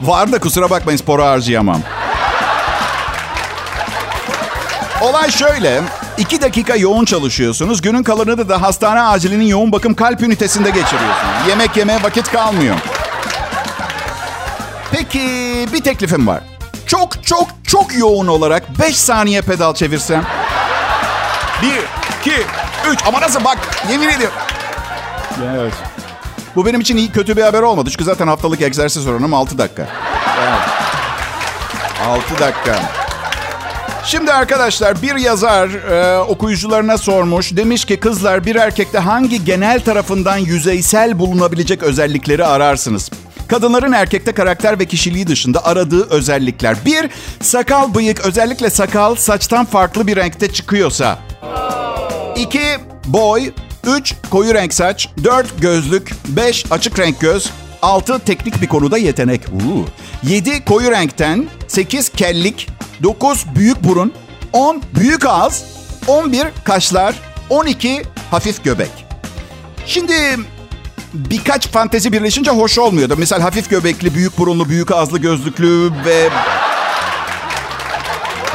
Var 0.00 0.32
da 0.32 0.38
kusura 0.38 0.70
bakmayın 0.70 0.98
spora 0.98 1.30
harcayamam. 1.30 1.80
Olay 5.00 5.30
şöyle. 5.30 5.80
2 6.18 6.40
dakika 6.40 6.76
yoğun 6.76 7.04
çalışıyorsunuz. 7.04 7.80
Günün 7.82 8.02
kalanını 8.02 8.48
da 8.48 8.62
hastane 8.62 9.02
acilinin 9.02 9.44
yoğun 9.44 9.72
bakım 9.72 9.94
kalp 9.94 10.22
ünitesinde 10.22 10.70
geçiriyorsunuz. 10.70 11.48
Yemek 11.48 11.76
yemeye 11.76 12.02
vakit 12.02 12.32
kalmıyor. 12.32 12.76
Peki 14.92 15.20
bir 15.72 15.82
teklifim 15.82 16.26
var. 16.26 16.40
Çok 16.86 17.24
çok 17.24 17.48
çok 17.66 17.94
yoğun 17.98 18.26
olarak 18.26 18.78
5 18.78 18.96
saniye 18.96 19.42
pedal 19.42 19.74
çevirsem. 19.74 20.24
1, 21.62 21.68
2, 22.20 22.32
3. 22.92 23.00
Ama 23.06 23.20
nasıl 23.20 23.44
bak 23.44 23.58
yemin 23.90 24.08
ediyorum. 24.08 24.36
Evet. 25.56 25.74
Bu 26.56 26.66
benim 26.66 26.80
için 26.80 26.96
iyi 26.96 27.12
kötü 27.12 27.36
bir 27.36 27.42
haber 27.42 27.62
olmadı. 27.62 27.90
Çünkü 27.90 28.04
zaten 28.04 28.26
haftalık 28.28 28.60
egzersiz 28.60 29.06
oranım 29.06 29.34
6 29.34 29.58
dakika. 29.58 29.88
Evet. 30.40 30.60
6 32.06 32.38
dakika. 32.38 32.78
Şimdi 34.04 34.32
arkadaşlar 34.32 35.02
bir 35.02 35.16
yazar 35.16 35.68
e, 35.68 36.20
okuyucularına 36.20 36.98
sormuş. 36.98 37.56
Demiş 37.56 37.84
ki 37.84 38.00
kızlar 38.00 38.44
bir 38.44 38.56
erkekte 38.56 38.98
hangi 38.98 39.44
genel 39.44 39.80
tarafından 39.80 40.36
yüzeysel 40.36 41.18
bulunabilecek 41.18 41.82
özellikleri 41.82 42.44
ararsınız? 42.44 43.10
Kadınların 43.48 43.92
erkekte 43.92 44.32
karakter 44.32 44.78
ve 44.78 44.84
kişiliği 44.84 45.26
dışında 45.26 45.64
aradığı 45.64 46.10
özellikler. 46.10 46.76
Bir, 46.84 47.10
sakal 47.40 47.94
bıyık 47.94 48.20
özellikle 48.20 48.70
sakal 48.70 49.14
saçtan 49.14 49.64
farklı 49.64 50.06
bir 50.06 50.16
renkte 50.16 50.52
çıkıyorsa. 50.52 51.18
İki, 52.36 52.66
boy. 53.04 53.50
Üç, 53.86 54.14
koyu 54.30 54.54
renk 54.54 54.74
saç. 54.74 55.08
Dört, 55.24 55.60
gözlük. 55.60 56.14
Beş, 56.28 56.64
açık 56.70 56.98
renk 56.98 57.20
göz. 57.20 57.50
Altı, 57.82 58.18
teknik 58.18 58.62
bir 58.62 58.66
konuda 58.66 58.98
yetenek. 58.98 59.40
Uu. 59.52 59.84
Yedi, 60.22 60.64
koyu 60.64 60.90
renkten. 60.90 61.48
Sekiz, 61.68 62.08
kellik. 62.08 62.68
Dokuz, 63.02 63.46
büyük 63.54 63.84
burun. 63.84 64.12
On, 64.52 64.82
büyük 64.94 65.26
ağız. 65.26 65.64
On 66.06 66.32
bir, 66.32 66.46
kaşlar. 66.64 67.14
On 67.50 67.66
iki, 67.66 68.02
hafif 68.30 68.64
göbek. 68.64 68.90
Şimdi 69.86 70.14
birkaç 71.14 71.68
fantezi 71.68 72.12
birleşince 72.12 72.50
hoş 72.50 72.78
olmuyordu. 72.78 73.14
Mesela 73.18 73.44
hafif 73.44 73.70
göbekli, 73.70 74.14
büyük 74.14 74.38
burunlu, 74.38 74.68
büyük 74.68 74.90
ağızlı, 74.90 75.18
gözlüklü 75.18 75.90
ve... 76.04 76.28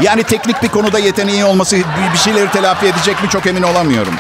Yani 0.02 0.24
teknik 0.24 0.64
bir 0.64 0.68
konuda 0.68 1.00
yeteneği 1.00 1.46
olması 1.46 1.78
bir 2.14 2.18
şeyleri 2.18 2.52
telafi 2.52 2.86
edecek 2.88 3.24
mi 3.24 3.30
çok 3.30 3.46
emin 3.46 3.62
olamıyorum. 3.62 4.14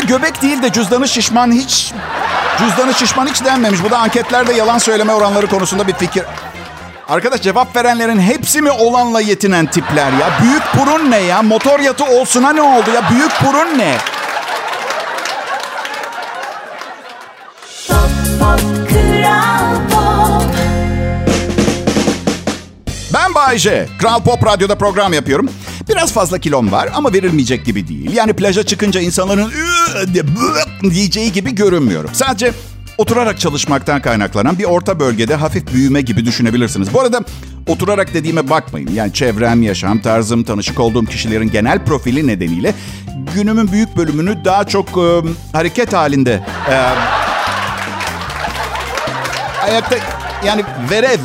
Arada 0.00 0.12
göbek 0.12 0.42
değil 0.42 0.62
de 0.62 0.72
cüzdanı 0.72 1.08
şişman 1.08 1.52
hiç... 1.52 1.92
Cüzdanı 2.58 2.94
şişman 2.94 3.26
hiç 3.26 3.44
denmemiş. 3.44 3.82
Bu 3.82 3.90
da 3.90 3.98
anketlerde 3.98 4.52
yalan 4.52 4.78
söyleme 4.78 5.12
oranları 5.12 5.46
konusunda 5.46 5.86
bir 5.86 5.92
fikir. 5.92 6.22
Arkadaş 7.08 7.42
cevap 7.42 7.76
verenlerin 7.76 8.20
hepsi 8.20 8.62
mi 8.62 8.70
olanla 8.70 9.20
yetinen 9.20 9.66
tipler 9.66 10.12
ya? 10.12 10.30
Büyük 10.42 10.62
burun 10.78 11.10
ne 11.10 11.18
ya? 11.18 11.42
Motor 11.42 11.80
yatı 11.80 12.04
olsuna 12.04 12.52
ne 12.52 12.62
oldu 12.62 12.90
ya? 12.94 13.10
Büyük 13.10 13.32
burun 13.44 13.78
ne? 13.78 13.96
Pop 17.88 18.10
pop 18.40 18.60
Kral 18.90 19.74
Pop 19.90 20.44
Ben 23.14 23.34
Bayce. 23.34 23.88
Kral 23.98 24.20
Pop 24.22 24.46
Radyo'da 24.46 24.78
program 24.78 25.12
yapıyorum. 25.12 25.50
Biraz 25.88 26.12
fazla 26.12 26.38
kilom 26.38 26.72
var 26.72 26.88
ama 26.94 27.12
verilmeyecek 27.12 27.64
gibi 27.64 27.88
değil. 27.88 28.12
Yani 28.12 28.32
plaja 28.32 28.62
çıkınca 28.62 29.00
insanların 29.00 29.52
diyeceği 30.90 31.32
gibi 31.32 31.54
görünmüyorum. 31.54 32.10
Sadece 32.12 32.52
oturarak 32.98 33.40
çalışmaktan 33.40 34.02
kaynaklanan 34.02 34.58
bir 34.58 34.64
orta 34.64 35.00
bölgede 35.00 35.34
hafif 35.34 35.72
büyüme 35.72 36.00
gibi 36.00 36.26
düşünebilirsiniz. 36.26 36.94
Bu 36.94 37.00
arada 37.00 37.20
oturarak 37.66 38.14
dediğime 38.14 38.50
bakmayın. 38.50 38.90
Yani 38.94 39.12
çevrem, 39.12 39.62
yaşam 39.62 40.00
tarzım, 40.00 40.44
tanışık 40.44 40.80
olduğum 40.80 41.04
kişilerin 41.04 41.50
genel 41.50 41.84
profili 41.84 42.26
nedeniyle 42.26 42.74
günümün 43.34 43.72
büyük 43.72 43.96
bölümünü 43.96 44.44
daha 44.44 44.64
çok 44.64 44.88
e, 44.88 45.20
hareket 45.52 45.92
halinde 45.92 46.44
e, 46.70 46.74
ayakta 49.64 49.96
yani 50.46 50.64
verev 50.90 51.20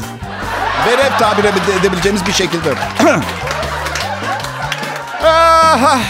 verev 0.87 1.19
tabir 1.19 1.43
edebileceğimiz 1.79 2.25
bir 2.27 2.33
şekilde. 2.33 2.73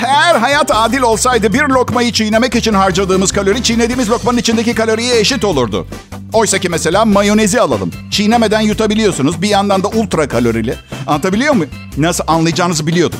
Eğer 0.07 0.35
hayat 0.35 0.71
adil 0.73 1.01
olsaydı 1.01 1.53
bir 1.53 1.63
lokmayı 1.63 2.11
çiğnemek 2.11 2.55
için 2.55 2.73
harcadığımız 2.73 3.31
kalori 3.31 3.63
çiğnediğimiz 3.63 4.09
lokmanın 4.09 4.37
içindeki 4.37 4.75
kaloriye 4.75 5.19
eşit 5.19 5.45
olurdu. 5.45 5.87
Oysa 6.33 6.59
ki 6.59 6.69
mesela 6.69 7.05
mayonezi 7.05 7.61
alalım. 7.61 7.91
Çiğnemeden 8.11 8.61
yutabiliyorsunuz. 8.61 9.41
Bir 9.41 9.49
yandan 9.49 9.83
da 9.83 9.87
ultra 9.87 10.27
kalorili. 10.27 10.75
Anlatabiliyor 11.07 11.53
muyum? 11.53 11.71
Nasıl 11.97 12.23
anlayacağınızı 12.27 12.87
biliyordum. 12.87 13.19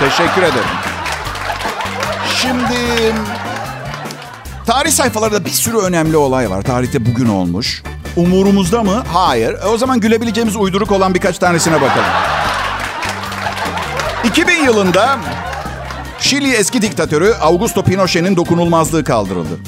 Teşekkür 0.00 0.42
ederim. 0.42 0.68
Şimdi 2.42 3.14
tarih 4.66 4.90
sayfalarında 4.90 5.44
bir 5.44 5.50
sürü 5.50 5.76
önemli 5.76 6.16
olay 6.16 6.50
var. 6.50 6.62
Tarihte 6.62 7.06
bugün 7.06 7.28
olmuş. 7.28 7.82
Umurumuzda 8.16 8.82
mı? 8.82 9.04
Hayır. 9.12 9.54
E, 9.54 9.66
o 9.66 9.78
zaman 9.78 10.00
gülebileceğimiz 10.00 10.56
uyduruk 10.56 10.92
olan 10.92 11.14
birkaç 11.14 11.38
tanesine 11.38 11.74
bakalım. 11.74 12.10
2000 14.24 14.64
yılında 14.64 15.18
Şili 16.28 16.52
eski 16.52 16.82
diktatörü 16.82 17.34
Augusto 17.40 17.82
Pinochet'in 17.82 18.36
dokunulmazlığı 18.36 19.04
kaldırıldı. 19.04 19.58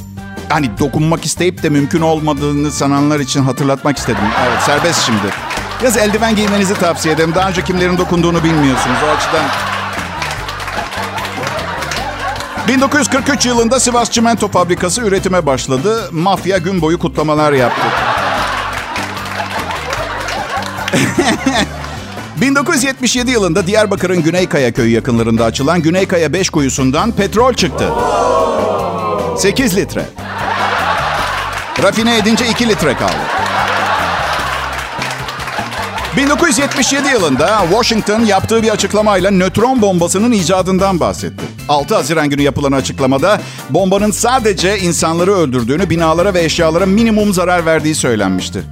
Hani 0.48 0.78
dokunmak 0.78 1.24
isteyip 1.24 1.62
de 1.62 1.68
mümkün 1.68 2.00
olmadığını 2.00 2.72
sananlar 2.72 3.20
için 3.20 3.42
hatırlatmak 3.42 3.98
istedim. 3.98 4.22
Evet 4.48 4.62
serbest 4.62 5.06
şimdi. 5.06 5.34
Yaz 5.84 5.96
eldiven 5.96 6.36
giymenizi 6.36 6.74
tavsiye 6.74 7.14
ederim. 7.14 7.34
Daha 7.34 7.48
önce 7.48 7.64
kimlerin 7.64 7.98
dokunduğunu 7.98 8.44
bilmiyorsunuz. 8.44 8.96
O 9.06 9.16
açıdan 9.16 9.44
1943 12.68 13.46
yılında 13.46 13.80
Sivas 13.80 14.10
Çimento 14.10 14.48
Fabrikası 14.48 15.02
üretime 15.02 15.46
başladı. 15.46 16.08
Mafya 16.12 16.58
gün 16.58 16.80
boyu 16.80 16.98
kutlamalar 16.98 17.52
yaptı. 17.52 17.86
1977 22.40 23.30
yılında 23.30 23.66
Diyarbakır'ın 23.66 24.22
Güneykaya 24.22 24.72
köyü 24.72 24.94
yakınlarında 24.94 25.44
açılan 25.44 25.82
Güneykaya 25.82 26.32
5 26.32 26.50
kuyusundan 26.50 27.12
petrol 27.12 27.54
çıktı. 27.54 27.84
8 29.38 29.76
litre. 29.76 30.04
Rafine 31.82 32.16
edince 32.18 32.48
2 32.48 32.68
litre 32.68 32.94
kaldı. 32.94 33.12
1977 36.16 37.08
yılında 37.08 37.60
Washington 37.70 38.20
yaptığı 38.20 38.62
bir 38.62 38.68
açıklamayla 38.68 39.30
nötron 39.30 39.82
bombasının 39.82 40.32
icadından 40.32 41.00
bahsetti. 41.00 41.44
6 41.68 41.94
Haziran 41.94 42.30
günü 42.30 42.42
yapılan 42.42 42.72
açıklamada 42.72 43.40
bombanın 43.70 44.10
sadece 44.10 44.78
insanları 44.78 45.34
öldürdüğünü, 45.34 45.90
binalara 45.90 46.34
ve 46.34 46.44
eşyalara 46.44 46.86
minimum 46.86 47.32
zarar 47.32 47.66
verdiği 47.66 47.94
söylenmişti. 47.94 48.62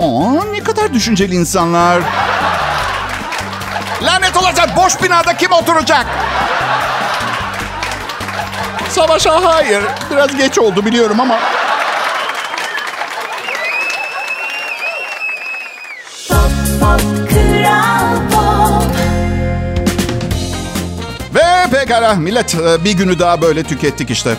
Aa, 0.00 0.44
ne 0.52 0.60
kadar 0.60 0.94
düşünceli 0.94 1.34
insanlar. 1.34 2.02
Lanet 4.06 4.36
olacak 4.36 4.76
boş 4.76 5.02
binada 5.02 5.36
kim 5.36 5.52
oturacak? 5.52 6.06
Savaşa 8.88 9.44
hayır. 9.44 9.82
Biraz 10.10 10.36
geç 10.36 10.58
oldu 10.58 10.86
biliyorum 10.86 11.20
ama. 11.20 11.38
Ve 21.34 21.70
pekala 21.70 22.14
millet 22.14 22.54
e, 22.54 22.84
bir 22.84 22.92
günü 22.92 23.18
daha 23.18 23.42
böyle 23.42 23.62
tükettik 23.62 24.10
işte. 24.10 24.34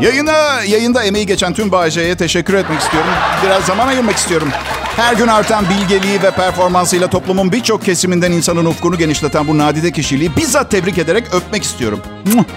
Yayına, 0.00 0.62
yayında 0.66 1.02
emeği 1.04 1.26
geçen 1.26 1.54
tüm 1.54 1.72
Bayce'ye 1.72 2.16
teşekkür 2.16 2.54
etmek 2.54 2.80
istiyorum. 2.80 3.10
Biraz 3.44 3.64
zaman 3.64 3.88
ayırmak 3.88 4.16
istiyorum. 4.16 4.48
Her 4.96 5.14
gün 5.14 5.26
artan 5.26 5.64
bilgeliği 5.68 6.22
ve 6.22 6.30
performansıyla 6.30 7.08
toplumun 7.10 7.52
birçok 7.52 7.84
kesiminden 7.84 8.32
insanın 8.32 8.64
ufkunu 8.64 8.98
genişleten 8.98 9.48
bu 9.48 9.58
nadide 9.58 9.92
kişiliği 9.92 10.36
bizzat 10.36 10.70
tebrik 10.70 10.98
ederek 10.98 11.24
öpmek 11.34 11.62
istiyorum. 11.62 12.00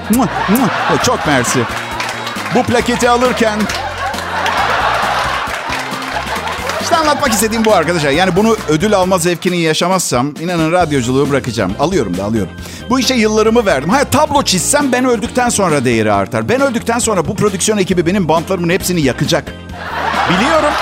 Muah. 0.09 1.03
Çok 1.03 1.27
mersi. 1.27 1.59
Bu 2.55 2.63
plaketi 2.63 3.09
alırken 3.09 3.59
İşte 6.81 6.95
anlatmak 6.95 7.31
istediğim 7.33 7.65
bu 7.65 7.73
arkadaşlar. 7.73 8.09
Yani 8.09 8.35
bunu 8.35 8.57
ödül 8.69 8.93
alma 8.93 9.17
zevkini 9.17 9.57
yaşamazsam 9.61 10.33
inanın 10.41 10.71
radyoculuğu 10.71 11.29
bırakacağım. 11.29 11.73
Alıyorum 11.79 12.17
da 12.17 12.23
alıyorum. 12.23 12.51
Bu 12.89 12.99
işe 12.99 13.13
yıllarımı 13.13 13.65
verdim. 13.65 13.89
Hayır 13.89 14.05
tablo 14.05 14.43
çizsem 14.43 14.91
ben 14.91 15.05
öldükten 15.05 15.49
sonra 15.49 15.85
değeri 15.85 16.11
artar. 16.11 16.49
Ben 16.49 16.61
öldükten 16.61 16.99
sonra 16.99 17.27
bu 17.27 17.35
prodüksiyon 17.35 17.77
ekibi 17.77 18.05
benim 18.05 18.27
bantlarımın 18.29 18.69
hepsini 18.69 19.01
yakacak. 19.01 19.53
Biliyorum. 20.29 20.73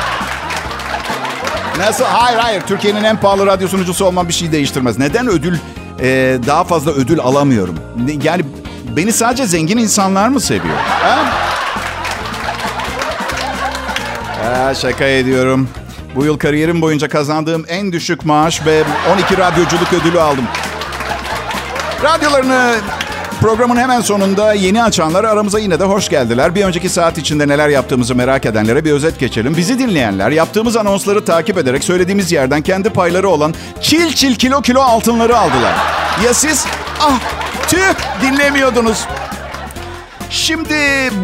Nasıl? 1.80 2.04
Hayır 2.06 2.40
hayır. 2.40 2.62
Türkiye'nin 2.62 3.04
en 3.04 3.18
pahalı 3.20 3.46
radyo 3.46 3.68
sunucusu 3.68 4.06
olmam 4.06 4.28
bir 4.28 4.34
şey 4.34 4.52
değiştirmez. 4.52 5.00
Neden 5.00 5.28
ödül 5.28 5.58
e, 6.00 6.38
daha 6.48 6.64
fazla 6.64 6.92
ödül 6.92 7.20
alamıyorum? 7.20 7.76
Yani 8.24 8.42
beni 8.98 9.14
sadece 9.14 9.46
zengin 9.46 9.78
insanlar 9.78 10.28
mı 10.28 10.40
seviyor? 10.40 10.78
Ha? 10.78 11.18
Ha, 14.44 14.74
şaka 14.74 15.06
ediyorum. 15.06 15.70
Bu 16.16 16.26
yıl 16.26 16.38
kariyerim 16.38 16.82
boyunca 16.82 17.08
kazandığım 17.08 17.66
en 17.68 17.92
düşük 17.92 18.26
maaş 18.26 18.66
ve 18.66 18.84
12 19.14 19.38
radyoculuk 19.38 19.94
ödülü 19.94 20.22
aldım. 20.22 20.46
Radyolarını 22.04 22.76
programın 23.42 23.76
hemen 23.76 24.02
sonunda 24.02 24.54
yeni 24.54 24.84
açanlar 24.84 25.24
aramıza 25.24 25.60
yine 25.60 25.80
de 25.80 25.84
hoş 25.84 26.10
geldiler. 26.10 26.56
Bir 26.56 26.64
önceki 26.64 26.90
saat 26.90 27.18
içinde 27.18 27.48
neler 27.48 27.70
yaptığımızı 27.70 28.16
merak 28.16 28.46
edenlere 28.46 28.86
bir 28.86 28.92
özet 28.92 29.20
geçelim. 29.20 29.58
Bizi 29.58 29.80
dinleyenler 29.80 30.32
yaptığımız 30.32 30.78
anonsları 30.78 31.26
takip 31.26 31.58
ederek 31.58 31.84
söylediğimiz 31.84 32.32
yerden 32.32 32.62
kendi 32.62 32.90
payları 32.90 33.30
olan 33.30 33.54
çil 33.82 34.14
çil 34.14 34.36
kilo 34.36 34.62
kilo 34.62 34.82
altınları 34.82 35.38
aldılar. 35.38 35.74
Ya 36.26 36.34
siz? 36.34 36.66
Ah 37.02 37.20
tüh 37.68 37.94
dinlemiyordunuz. 38.22 39.06
Şimdi 40.36 40.76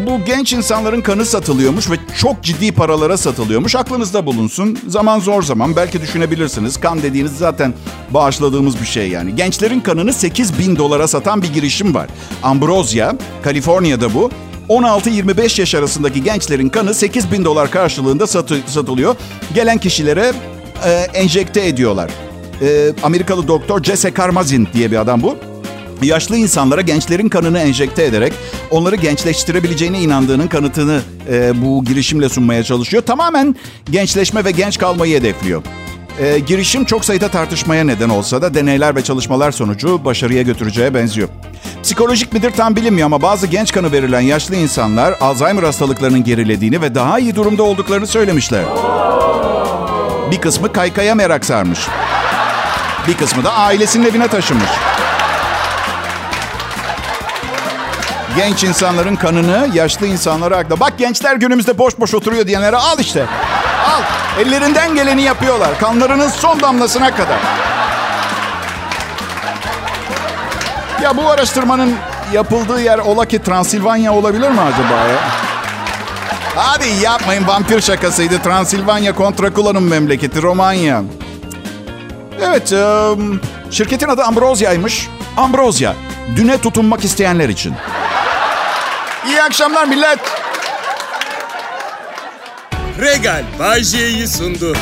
bu 0.06 0.24
genç 0.24 0.52
insanların 0.52 1.00
kanı 1.00 1.24
satılıyormuş 1.24 1.90
ve 1.90 1.94
çok 2.18 2.42
ciddi 2.42 2.72
paralara 2.72 3.16
satılıyormuş. 3.16 3.76
Aklınızda 3.76 4.26
bulunsun. 4.26 4.78
Zaman 4.88 5.20
zor 5.20 5.42
zaman 5.42 5.76
belki 5.76 6.02
düşünebilirsiniz. 6.02 6.80
Kan 6.80 7.02
dediğiniz 7.02 7.32
zaten 7.32 7.74
bağışladığımız 8.10 8.80
bir 8.80 8.86
şey 8.86 9.08
yani. 9.08 9.36
Gençlerin 9.36 9.80
kanını 9.80 10.12
8 10.12 10.58
bin 10.58 10.76
dolara 10.76 11.08
satan 11.08 11.42
bir 11.42 11.52
girişim 11.52 11.94
var. 11.94 12.08
Ambrosia, 12.42 13.12
Kaliforniya'da 13.42 14.14
bu. 14.14 14.30
16-25 14.68 15.60
yaş 15.60 15.74
arasındaki 15.74 16.22
gençlerin 16.22 16.68
kanı 16.68 16.94
8 16.94 17.32
bin 17.32 17.44
dolar 17.44 17.70
karşılığında 17.70 18.26
satı, 18.26 18.58
satılıyor. 18.66 19.16
Gelen 19.54 19.78
kişilere 19.78 20.32
e, 20.84 20.90
enjekte 20.90 21.66
ediyorlar. 21.66 22.10
E, 22.62 22.92
Amerikalı 23.02 23.48
doktor 23.48 23.82
Jesse 23.82 24.14
Karmazin 24.14 24.68
diye 24.74 24.90
bir 24.90 24.96
adam 24.96 25.22
bu. 25.22 25.51
Yaşlı 26.02 26.36
insanlara 26.36 26.80
gençlerin 26.80 27.28
kanını 27.28 27.58
enjekte 27.58 28.04
ederek 28.04 28.32
onları 28.70 28.96
gençleştirebileceğine 28.96 30.00
inandığının 30.00 30.48
kanıtını 30.48 31.00
e, 31.30 31.62
bu 31.62 31.84
girişimle 31.84 32.28
sunmaya 32.28 32.64
çalışıyor. 32.64 33.02
Tamamen 33.02 33.56
gençleşme 33.90 34.44
ve 34.44 34.50
genç 34.50 34.78
kalmayı 34.78 35.18
hedefliyor. 35.18 35.62
E, 36.20 36.38
girişim 36.38 36.84
çok 36.84 37.04
sayıda 37.04 37.28
tartışmaya 37.28 37.84
neden 37.84 38.08
olsa 38.08 38.42
da 38.42 38.54
deneyler 38.54 38.96
ve 38.96 39.04
çalışmalar 39.04 39.52
sonucu 39.52 40.04
başarıya 40.04 40.42
götüreceğe 40.42 40.94
benziyor. 40.94 41.28
Psikolojik 41.82 42.32
midir 42.32 42.50
tam 42.50 42.76
bilinmiyor 42.76 43.06
ama 43.06 43.22
bazı 43.22 43.46
genç 43.46 43.72
kanı 43.72 43.92
verilen 43.92 44.20
yaşlı 44.20 44.56
insanlar 44.56 45.14
Alzheimer 45.20 45.62
hastalıklarının 45.62 46.24
gerilediğini 46.24 46.80
ve 46.80 46.94
daha 46.94 47.18
iyi 47.18 47.34
durumda 47.34 47.62
olduklarını 47.62 48.06
söylemişler. 48.06 48.64
Bir 50.30 50.40
kısmı 50.40 50.72
kaykaya 50.72 51.14
merak 51.14 51.44
sarmış. 51.44 51.78
Bir 53.08 53.14
kısmı 53.14 53.44
da 53.44 53.52
ailesinin 53.52 54.06
evine 54.06 54.28
taşınmış. 54.28 54.91
Genç 58.36 58.64
insanların 58.64 59.16
kanını 59.16 59.68
yaşlı 59.74 60.06
insanlara 60.06 60.56
akla. 60.56 60.80
Bak 60.80 60.98
gençler 60.98 61.36
günümüzde 61.36 61.78
boş 61.78 62.00
boş 62.00 62.14
oturuyor 62.14 62.46
diyenlere 62.46 62.76
al 62.76 62.98
işte. 62.98 63.26
Al. 63.86 64.02
Ellerinden 64.40 64.94
geleni 64.94 65.22
yapıyorlar. 65.22 65.78
Kanlarının 65.78 66.28
son 66.28 66.60
damlasına 66.60 67.10
kadar. 67.10 67.38
Ya 71.02 71.16
bu 71.16 71.30
araştırmanın 71.30 71.94
yapıldığı 72.32 72.80
yer 72.80 72.98
ola 72.98 73.24
ki 73.24 73.42
Transilvanya 73.42 74.12
olabilir 74.12 74.50
mi 74.50 74.60
acaba 74.60 74.94
ya? 74.94 75.18
Hadi 76.56 76.88
yapmayın 77.02 77.46
vampir 77.46 77.80
şakasıydı. 77.80 78.38
Transilvanya 78.38 79.14
Kontrakula'nın 79.14 79.82
memleketi 79.82 80.42
Romanya. 80.42 81.02
Evet, 82.42 82.72
e, 82.72 83.08
şirketin 83.70 84.08
adı 84.08 84.22
Ambrosia'ymış. 84.22 85.08
Ambrosia, 85.36 85.94
düne 86.36 86.58
tutunmak 86.58 87.04
isteyenler 87.04 87.48
için. 87.48 87.74
İyi 89.26 89.42
akşamlar 89.42 89.84
millet. 89.86 90.18
Regal 93.00 93.44
Bay 93.58 93.82
J'yi 93.82 94.28
sundu. 94.28 94.76